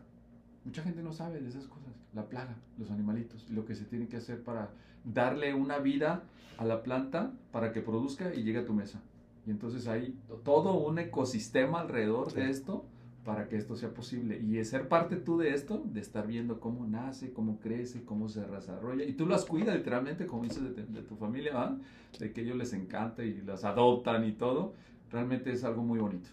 mucha 0.64 0.83
gente 0.83 1.03
no 1.03 1.12
sabe 1.12 1.40
de 1.40 1.49
esas 1.49 1.66
cosas. 1.66 1.94
La 2.14 2.29
plaga, 2.29 2.57
los 2.79 2.90
animalitos, 2.90 3.46
y 3.49 3.53
lo 3.53 3.64
que 3.64 3.75
se 3.75 3.85
tiene 3.85 4.09
que 4.09 4.16
hacer 4.16 4.42
para 4.42 4.70
darle 5.05 5.55
una 5.55 5.79
vida 5.79 6.25
a 6.59 6.64
la 6.64 6.83
planta 6.83 7.33
para 7.53 7.73
que 7.73 7.81
produzca 7.81 8.35
y 8.35 8.42
llegue 8.42 8.59
a 8.59 8.64
tu 8.64 8.75
mesa. 8.75 9.01
Y 9.46 9.51
entonces 9.51 9.87
hay 9.88 10.18
todo 10.44 10.75
un 10.75 10.99
ecosistema 10.99 11.81
alrededor 11.81 12.33
de 12.33 12.51
esto 12.51 12.85
para 13.25 13.49
que 13.49 13.57
esto 13.57 13.77
sea 13.77 13.90
posible. 13.94 14.38
Y 14.38 14.62
ser 14.64 14.88
parte 14.88 15.16
tú 15.16 15.38
de 15.38 15.55
esto, 15.55 15.83
de 15.85 16.01
estar 16.01 16.27
viendo 16.27 16.61
cómo 16.61 16.87
nace, 16.87 17.33
cómo 17.33 17.59
crece, 17.61 18.05
cómo 18.05 18.29
se 18.29 18.40
desarrolla. 18.40 19.05
Y 19.05 19.12
tú 19.12 19.27
las 19.27 19.44
cuidas 19.44 19.77
literalmente, 19.77 20.27
como 20.27 20.42
dices 20.42 20.62
de, 20.77 20.85
de 20.85 21.03
tu 21.03 21.16
familia, 21.16 21.53
¿verdad? 21.53 21.79
de 22.18 22.33
que 22.33 22.42
ellos 22.42 22.57
les 22.57 22.73
encanta 22.73 23.25
y 23.25 23.40
las 23.42 23.64
adoptan 23.64 24.25
y 24.27 24.33
todo. 24.33 24.75
Realmente 25.11 25.53
es 25.53 25.64
algo 25.64 25.83
muy 25.83 25.99
bonito. 25.99 26.29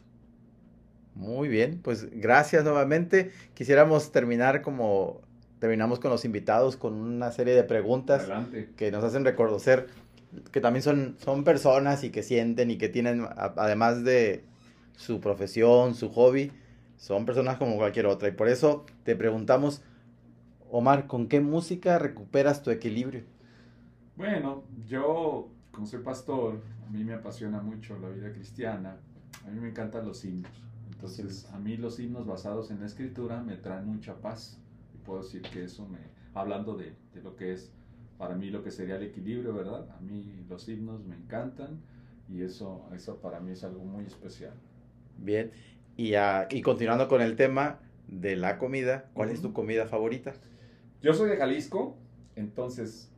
Muy 1.18 1.48
bien, 1.48 1.80
pues 1.84 2.08
gracias 2.12 2.64
nuevamente. 2.64 3.32
Quisiéramos 3.56 4.12
terminar 4.12 4.62
como 4.62 5.22
terminamos 5.60 6.00
con 6.00 6.12
los 6.12 6.24
invitados 6.26 6.78
con 6.78 6.94
una 6.94 7.32
serie 7.32 7.56
de 7.56 7.64
preguntas 7.64 8.22
Adelante. 8.22 8.70
que 8.78 8.92
nos 8.92 9.04
hacen 9.04 9.26
reconocer 9.26 9.88
que 10.52 10.62
también 10.62 10.84
son, 10.84 11.16
son 11.20 11.44
personas 11.44 12.04
y 12.04 12.12
que 12.12 12.22
sienten 12.22 12.70
y 12.70 12.78
que 12.78 12.88
tienen, 12.90 13.22
a- 13.24 13.54
además 13.58 14.04
de 14.04 14.44
su 14.96 15.20
profesión, 15.20 15.96
su 15.96 16.10
hobby, 16.12 16.52
son 16.98 17.26
personas 17.26 17.58
como 17.58 17.78
cualquier 17.78 18.06
otra. 18.06 18.28
Y 18.28 18.34
por 18.34 18.48
eso 18.48 18.86
te 19.04 19.16
preguntamos, 19.16 19.82
Omar, 20.70 21.08
¿con 21.08 21.28
qué 21.28 21.42
música 21.42 21.98
recuperas 21.98 22.62
tu 22.62 22.70
equilibrio? 22.70 23.24
Bueno, 24.16 24.64
yo, 24.86 25.50
como 25.72 25.88
soy 25.88 26.04
pastor, 26.04 26.62
a 26.88 26.92
mí 26.92 27.04
me 27.04 27.14
apasiona 27.14 27.60
mucho 27.62 27.98
la 27.98 28.10
vida 28.10 28.32
cristiana. 28.32 28.98
A 29.46 29.50
mí 29.50 29.60
me 29.60 29.70
encantan 29.70 30.06
los 30.06 30.24
himnos. 30.26 30.52
Entonces, 30.98 31.48
a 31.54 31.60
mí 31.60 31.78
los 31.78 32.00
himnos 32.00 32.26
basados 32.26 32.72
en 32.72 32.80
la 32.80 32.88
escritura 32.88 33.44
me 33.44 33.56
traen 33.56 33.86
mucha 33.86 34.16
paz. 34.16 34.58
Y 34.96 34.98
puedo 35.06 35.22
decir 35.22 35.44
que 35.44 35.64
eso 35.64 35.88
me, 35.88 36.00
hablando 36.34 36.76
de, 36.76 36.96
de 37.14 37.22
lo 37.22 37.36
que 37.36 37.54
es 37.54 37.72
para 38.18 38.34
mí 38.34 38.50
lo 38.50 38.64
que 38.64 38.72
sería 38.72 38.96
el 38.96 39.04
equilibrio, 39.04 39.54
¿verdad? 39.54 39.88
A 39.96 40.00
mí 40.02 40.44
los 40.50 40.68
himnos 40.68 41.06
me 41.06 41.16
encantan 41.16 41.80
y 42.28 42.42
eso, 42.42 42.90
eso 42.96 43.18
para 43.18 43.40
mí 43.40 43.52
es 43.52 43.64
algo 43.64 43.86
muy 43.86 44.06
especial. 44.06 44.54
Bien, 45.20 45.52
y, 45.96 46.16
ah, 46.16 46.48
y 46.50 46.64
continuando 46.64 47.08
con 47.08 47.22
el 47.22 47.36
tema 47.36 47.78
de 48.08 48.36
la 48.36 48.58
comida, 48.58 49.06
¿cuál 49.14 49.30
es 49.30 49.44
tu 49.44 49.54
comida 49.54 49.86
favorita? 49.86 50.34
Yo 51.04 51.14
soy 51.14 51.30
de 51.30 51.38
Jalisco, 51.38 51.96
entonces, 52.36 53.12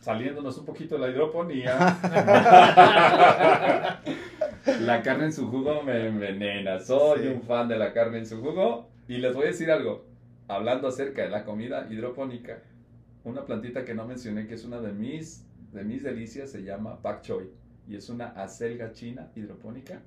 saliéndonos 0.00 0.56
un 0.56 0.64
poquito 0.64 0.94
de 0.94 1.00
la 1.02 1.10
hidroponía, 1.10 1.76
la 4.80 5.02
carne 5.02 5.26
en 5.26 5.32
su 5.32 5.48
jugo 5.50 5.82
me 5.82 6.08
envenena. 6.08 6.78
Soy 6.80 7.22
Sí. 7.22 7.26
un 7.28 7.42
fan 7.42 7.68
de 7.68 7.78
la 7.78 7.92
carne 7.92 8.18
en 8.18 8.26
su 8.26 8.40
jugo. 8.40 8.88
Y 9.08 9.18
les 9.18 9.34
voy 9.34 9.44
a 9.44 9.48
decir 9.48 9.70
algo, 9.70 10.04
hablando 10.48 10.88
acerca 10.88 11.22
de 11.22 11.28
la 11.30 11.44
comida 11.44 11.86
hidropónica, 11.90 12.62
una 13.24 13.44
plantita 13.44 13.84
que 13.84 13.94
no 13.94 14.06
mencioné, 14.06 14.46
que 14.46 14.54
es 14.54 14.64
una 14.64 14.80
de 14.80 14.92
mis, 14.92 15.44
de 15.72 15.84
mis 15.84 16.02
delicias, 16.02 16.50
se 16.50 16.62
llama 16.62 17.00
pak 17.02 17.22
choy. 17.22 17.50
Y 17.88 17.96
es 17.96 18.08
una 18.08 18.26
acelga 18.28 18.92
china 18.92 19.30
hidropónica. 19.34 20.00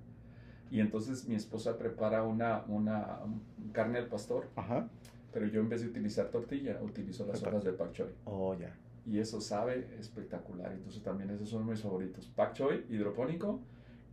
Y 0.72 0.80
entonces 0.80 1.28
mi 1.28 1.36
esposa 1.36 1.78
prepara 1.78 2.24
una, 2.24 2.64
una 2.68 3.20
um, 3.24 3.40
carne 3.72 4.00
al 4.00 4.08
pastor 4.08 4.50
Ajá. 4.56 4.90
pero 5.32 5.46
yo 5.46 5.60
en 5.62 5.70
vez 5.70 5.82
de 5.82 5.88
utilizar 5.88 6.28
tortilla, 6.32 6.80
utilizo 6.82 7.26
las 7.28 7.44
hojas 7.44 7.64
de 7.64 7.74
pak 7.74 7.92
choy. 7.92 8.10
Oh, 8.26 8.56
ya. 8.56 8.76
Y 9.06 9.20
eso 9.20 9.40
sabe 9.42 9.88
espectacular. 10.00 10.72
Entonces 10.72 11.04
también 11.04 11.30
esos 11.30 11.50
son 11.50 11.68
mis 11.68 11.82
favoritos. 11.82 12.26
Pak 12.36 12.54
choy 12.54 12.86
hidropónico 12.90 13.60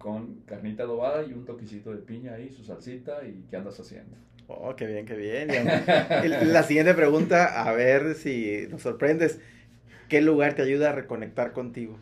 con 0.03 0.41
carnita 0.47 0.83
adobada 0.83 1.25
y 1.25 1.33
un 1.33 1.45
toquecito 1.45 1.93
de 1.93 1.99
piña 1.99 2.35
ahí, 2.35 2.51
su 2.51 2.65
salsita 2.65 3.25
y 3.25 3.47
¿qué 3.49 3.57
andas 3.57 3.79
haciendo? 3.79 4.17
Oh, 4.49 4.75
qué 4.75 4.87
bien, 4.87 5.07
qué 5.07 5.17
bien. 5.17 5.49
La 6.53 6.65
siguiente 6.65 6.93
pregunta, 6.95 7.63
a 7.63 7.73
ver 7.73 8.15
si 8.17 8.67
nos 8.69 8.83
sorprendes. 8.83 9.39
¿Qué 10.09 10.21
lugar 10.21 10.55
te 10.55 10.63
ayuda 10.63 10.91
a 10.91 10.93
reconectar 10.93 11.53
contigo? 11.53 11.97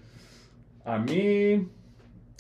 A 0.85 0.99
mí, 0.99 1.69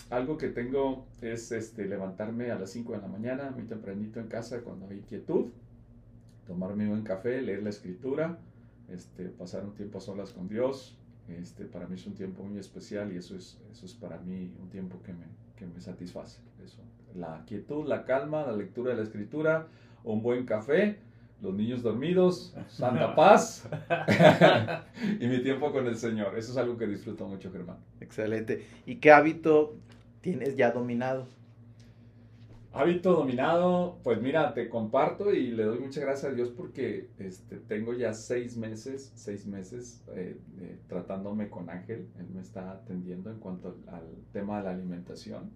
algo 0.09 0.38
que 0.38 0.49
tengo 0.49 1.07
es 1.20 1.53
este, 1.53 1.85
levantarme 1.85 2.51
a 2.51 2.59
las 2.59 2.70
5 2.70 2.94
de 2.94 2.99
la 2.99 3.07
mañana, 3.07 3.51
muy 3.51 3.64
tempranito 3.64 4.18
en 4.18 4.27
casa 4.29 4.62
cuando 4.62 4.88
hay 4.88 5.01
quietud, 5.03 5.51
tomarme 6.46 6.85
un 6.85 6.90
buen 6.90 7.03
café, 7.03 7.42
leer 7.42 7.62
la 7.62 7.70
escritura, 7.70 8.38
este, 8.88 9.27
pasar 9.27 9.64
un 9.64 9.75
tiempo 9.75 9.99
a 9.99 10.01
solas 10.01 10.33
con 10.33 10.49
Dios, 10.49 10.96
Este, 11.29 11.64
para 11.64 11.87
mí 11.87 11.94
es 11.94 12.07
un 12.07 12.14
tiempo 12.14 12.42
muy 12.42 12.59
especial 12.59 13.12
y 13.12 13.16
eso 13.16 13.37
es, 13.37 13.61
eso 13.70 13.87
es 13.87 13.94
para 13.94 14.18
mí 14.18 14.53
un 14.61 14.68
tiempo 14.68 15.01
que 15.05 15.12
me, 15.12 15.27
que 15.61 15.66
me 15.66 15.81
satisface. 15.81 16.40
Eso. 16.64 16.79
La 17.14 17.44
quietud, 17.46 17.87
la 17.87 18.05
calma, 18.05 18.46
la 18.46 18.53
lectura 18.53 18.92
de 18.92 18.96
la 18.96 19.03
escritura, 19.03 19.66
un 20.03 20.23
buen 20.23 20.46
café, 20.46 20.99
los 21.42 21.55
niños 21.55 21.83
dormidos, 21.83 22.55
santa 22.68 23.14
paz 23.16 23.68
y 25.20 25.27
mi 25.27 25.42
tiempo 25.42 25.70
con 25.70 25.87
el 25.87 25.96
Señor. 25.96 26.38
Eso 26.38 26.53
es 26.53 26.59
algo 26.59 26.79
que 26.79 26.87
disfruto 26.87 27.29
mucho, 27.29 27.53
Germán. 27.53 27.77
Excelente. 28.01 28.64
¿Y 28.87 28.96
qué 28.96 29.12
hábito 29.12 29.77
tienes 30.23 30.57
ya 30.57 30.70
dominado? 30.70 31.27
Hábito 32.72 33.12
dominado, 33.14 33.98
pues 34.04 34.22
mira, 34.22 34.54
te 34.54 34.68
comparto 34.68 35.35
y 35.35 35.50
le 35.50 35.64
doy 35.64 35.80
muchas 35.80 36.04
gracias 36.04 36.30
a 36.30 36.35
Dios 36.37 36.50
porque 36.50 37.11
este, 37.18 37.56
tengo 37.56 37.94
ya 37.94 38.14
seis 38.14 38.56
meses, 38.56 39.11
seis 39.16 39.44
meses 39.44 40.04
eh, 40.14 40.40
eh, 40.61 40.78
tratándome 40.87 41.50
con 41.50 41.68
Ángel. 41.68 42.09
Él 42.16 42.28
me 42.33 42.40
está 42.40 42.70
atendiendo 42.70 43.28
en 43.33 43.40
cuanto 43.40 43.76
al, 43.88 44.04
tema 44.33 44.59
de 44.59 44.64
la 44.64 44.70
alimentación 44.70 45.50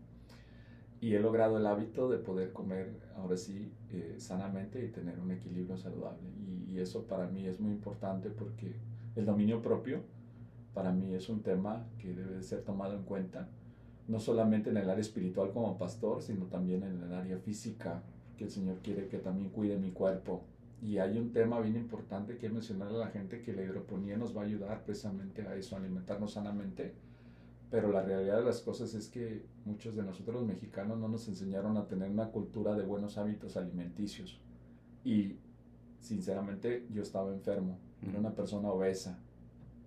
y 1.01 1.15
he 1.15 1.21
logrado 1.21 1.59
el 1.59 1.67
hábito 1.67 2.09
de 2.09 2.19
poder 2.19 2.53
comer 2.53 2.99
ahora 3.15 3.37
sí 3.37 3.73
eh, 3.91 4.17
sanamente 4.19 4.85
y 4.85 4.89
tener 4.89 5.21
un 5.21 5.31
equilibrio 5.31 5.77
saludable. 5.77 6.29
Y, 6.49 6.73
y, 6.73 6.81
eso 6.81 7.07
para 7.07 7.29
mí 7.29 7.47
es 7.47 7.61
muy 7.61 7.75
importante 7.75 8.29
porque 8.29 8.75
el 9.15 9.25
dominio 9.25 9.63
propio 9.63 10.01
para 10.73 10.91
mí 10.91 11.15
es 11.15 11.29
un 11.29 11.45
tema 11.45 11.87
que 11.97 12.13
debe 12.13 12.43
ser 12.43 12.63
tomado 12.63 12.97
en 12.97 13.05
cuenta 13.05 13.49
no 14.09 14.21
solamente 14.21 14.71
en 14.71 14.77
el 14.77 14.91
área 14.91 15.01
espiritual 15.01 15.51
como 15.53 15.79
pastor, 15.79 16.23
sino 16.23 16.47
también 16.47 16.83
en 16.83 17.03
el 17.03 17.13
área 17.13 17.39
física, 17.39 18.03
que 18.37 18.45
el 18.45 18.51
Señor 18.51 18.79
quiere 18.83 19.09
que 19.09 19.19
también 19.19 19.51
cuide 19.51 19.79
mi 19.79 19.93
cuerpo. 19.93 20.43
Y 20.83 20.99
hay 20.99 21.17
un 21.17 21.33
tema 21.33 21.61
bien 21.61 21.77
importante 21.77 22.37
que 22.37 22.51
mencionarle 22.51 22.97
a 22.97 23.07
la 23.07 23.09
gente 23.09 23.41
que 23.41 23.55
la 23.55 23.63
hidroponía 23.63 24.17
nos 24.17 24.37
va 24.37 24.43
a 24.43 24.45
ayudar 24.45 24.85
precisamente 24.85 25.43
a 25.43 25.57
eso, 25.57 25.77
a 25.77 25.79
alimentarnos 25.79 26.33
sanamente. 26.33 26.93
Pero 27.71 27.91
la 27.91 28.03
realidad 28.03 28.39
de 28.39 28.45
las 28.45 28.61
cosas 28.61 28.93
es 28.95 29.09
que 29.09 29.47
muchos 29.65 29.97
de 29.97 30.03
nosotros 30.03 30.37
los 30.37 30.47
mexicanos 30.47 30.99
no 30.99 31.09
nos 31.09 31.27
enseñaron 31.29 31.77
a 31.77 31.87
tener 31.87 32.11
una 32.11 32.31
cultura 32.31 32.75
de 32.75 32.85
buenos 32.85 33.17
hábitos 33.17 33.57
alimenticios. 33.57 34.39
Y 35.05 35.39
sinceramente 36.01 36.87
yo 36.93 37.03
estaba 37.03 37.33
enfermo, 37.33 37.79
era 38.03 38.19
una 38.19 38.35
persona 38.35 38.69
obesa. 38.69 39.19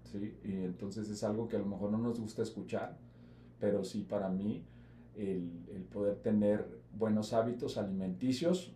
¿sí? 0.03 0.35
Y 0.43 0.63
entonces 0.63 1.09
es 1.09 1.23
algo 1.23 1.47
que 1.47 1.57
a 1.57 1.59
lo 1.59 1.67
mejor 1.67 1.91
no 1.91 1.99
nos 1.99 2.19
gusta 2.19 2.41
escuchar, 2.41 2.97
pero 3.59 3.83
sí 3.83 4.03
para 4.03 4.29
mí 4.29 4.63
el, 5.15 5.65
el 5.73 5.83
poder 5.83 6.17
tener 6.17 6.67
buenos 6.93 7.33
hábitos 7.33 7.77
alimenticios 7.77 8.73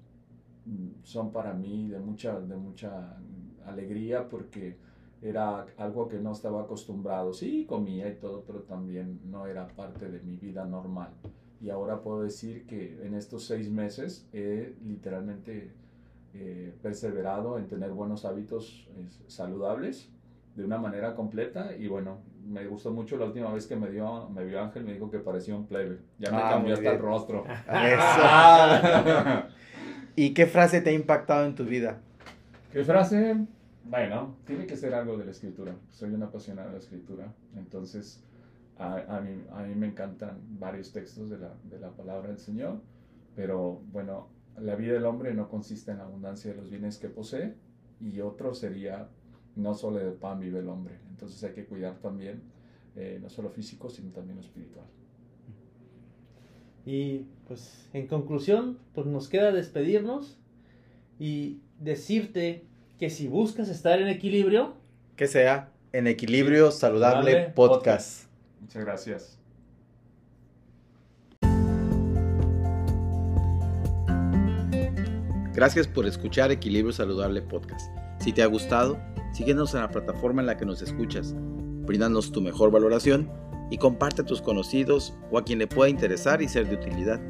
mm, 0.65 1.04
son 1.04 1.32
para 1.32 1.54
mí 1.54 1.88
de 1.88 2.00
mucha, 2.00 2.39
de 2.39 2.56
mucha 2.56 3.17
alegría 3.65 4.28
porque 4.28 4.78
era 5.22 5.67
algo 5.78 6.08
que 6.08 6.20
no 6.20 6.32
estaba 6.32 6.63
acostumbrado. 6.63 7.34
Sí, 7.34 7.65
comía 7.65 8.10
y 8.10 8.15
todo, 8.15 8.44
pero 8.46 8.62
también 8.62 9.20
no 9.26 9.46
era 9.46 9.67
parte 9.67 10.10
de 10.10 10.20
mi 10.22 10.38
vida 10.38 10.65
normal. 10.65 11.12
Y 11.62 11.70
ahora 11.70 12.02
puedo 12.02 12.24
decir 12.24 12.65
que 12.65 13.06
en 13.06 13.13
estos 13.13 13.46
seis 13.46 13.70
meses 13.70 14.28
he 14.34 14.76
literalmente 14.84 15.72
eh, 16.34 16.74
perseverado 16.82 17.60
en 17.60 17.67
tener 17.67 17.91
buenos 17.91 18.26
hábitos 18.26 18.89
eh, 18.96 19.08
saludables 19.28 20.10
de 20.56 20.65
una 20.65 20.80
manera 20.80 21.15
completa 21.15 21.76
y 21.78 21.88
bueno, 21.88 22.17
me 22.48 22.66
gustó 22.68 22.92
mucho 22.92 23.18
la 23.18 23.26
última 23.26 23.52
vez 23.54 23.68
que 23.68 23.76
me 23.76 23.90
dio 23.90 24.30
me 24.30 24.44
vio 24.46 24.62
Ángel, 24.62 24.84
me 24.84 24.94
dijo 24.94 25.10
que 25.10 25.20
parecía 25.20 25.56
un 25.56 25.66
plebe. 25.68 26.00
Ya 26.20 26.32
me 26.32 26.38
Ah, 26.38 26.50
cambió 26.52 26.74
hasta 26.74 26.92
el 26.92 27.00
rostro. 27.00 27.46
Eso. 27.46 29.44
¿Y 30.16 30.34
qué 30.34 30.46
frase 30.46 30.82
te 30.82 30.90
ha 30.90 30.94
impactado 30.94 31.46
en 31.46 31.56
tu 31.56 31.64
vida? 31.66 32.02
¿Qué 32.72 32.84
frase? 32.84 33.38
Bueno, 33.84 34.36
tiene 34.46 34.66
que 34.66 34.76
ser 34.78 34.94
algo 34.94 35.18
de 35.18 35.26
la 35.26 35.32
escritura. 35.32 35.74
Soy 35.90 36.12
un 36.14 36.24
apasionado 36.24 36.68
de 36.68 36.74
la 36.74 36.80
escritura. 36.80 37.34
Entonces, 37.56 38.24
a, 38.78 39.18
a 39.18 39.22
mí, 39.22 39.44
a 39.54 39.64
mí 39.64 39.76
me 39.76 39.88
encantan 39.88 40.40
varios 40.60 40.92
textos 40.92 41.30
de 41.30 41.38
la, 41.40 41.54
de 41.64 41.80
la 41.80 41.90
palabra 41.92 42.30
del 42.30 42.38
Señor. 42.40 42.82
Pero 43.36 43.82
bueno, 43.92 44.28
la 44.58 44.76
vida 44.76 44.94
del 44.94 45.06
hombre 45.06 45.34
no 45.34 45.50
consiste 45.50 45.92
en 45.92 45.98
la 46.00 46.04
abundancia 46.04 46.52
de 46.52 46.58
los 46.58 46.70
bienes 46.70 46.98
que 46.98 47.10
posee. 47.10 47.56
Y 48.00 48.20
otro 48.22 48.54
sería, 48.54 49.08
no 49.56 49.74
solo 49.74 50.00
de 50.00 50.12
pan 50.12 50.40
vive 50.40 50.60
el 50.60 50.70
hombre. 50.70 50.96
Entonces 51.10 51.44
hay 51.44 51.54
que 51.54 51.66
cuidar 51.66 52.00
también, 52.00 52.42
eh, 52.96 53.20
no 53.22 53.30
solo 53.30 53.50
físico, 53.50 53.90
sino 53.90 54.12
también 54.12 54.38
lo 54.38 54.42
espiritual. 54.42 54.86
Y 56.86 57.26
pues 57.48 57.90
en 57.94 58.08
conclusión, 58.08 58.80
pues 58.94 59.06
nos 59.08 59.30
queda 59.30 59.52
despedirnos 59.52 60.38
y 61.20 61.60
decirte 61.80 62.66
que 62.98 63.10
si 63.10 63.28
buscas 63.28 63.70
estar 63.70 64.02
en 64.02 64.08
equilibrio, 64.08 64.76
Que 65.16 65.28
sea 65.28 65.72
en 65.94 66.08
Equilibrio 66.08 66.72
Saludable 66.72 67.32
Saludable 67.32 67.54
Podcast. 67.54 68.28
Muchas 68.62 68.84
gracias. 68.84 69.38
Gracias 75.54 75.88
por 75.88 76.08
escuchar 76.08 76.52
Equilibrio 76.52 76.94
Saludable 76.94 77.42
Podcast. 77.42 77.92
Si 78.20 78.32
te 78.32 78.42
ha 78.42 78.46
gustado, 78.48 78.98
síguenos 79.32 79.74
en 79.74 79.82
la 79.82 79.89
plataforma 79.89 80.41
en 80.41 80.48
la 80.48 80.58
que 80.58 80.65
nos 80.65 80.82
escuchas, 80.82 81.36
bríndanos 81.38 82.32
tu 82.32 82.41
mejor 82.41 82.72
valoración 82.72 83.30
y 83.70 83.78
comparte 83.78 84.22
a 84.22 84.26
tus 84.26 84.41
conocidos 84.41 85.13
o 85.32 85.38
a 85.38 85.44
quien 85.44 85.60
le 85.60 85.67
pueda 85.67 85.89
interesar 85.89 86.41
y 86.41 86.48
ser 86.48 86.67
de 86.67 86.76
utilidad. 86.76 87.22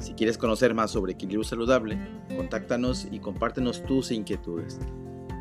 Si 0.00 0.14
quieres 0.14 0.38
conocer 0.38 0.74
más 0.74 0.90
sobre 0.90 1.12
equilibrio 1.12 1.44
saludable, 1.44 1.98
contáctanos 2.36 3.08
y 3.10 3.18
compártenos 3.18 3.82
tus 3.84 4.10
inquietudes. 4.10 4.78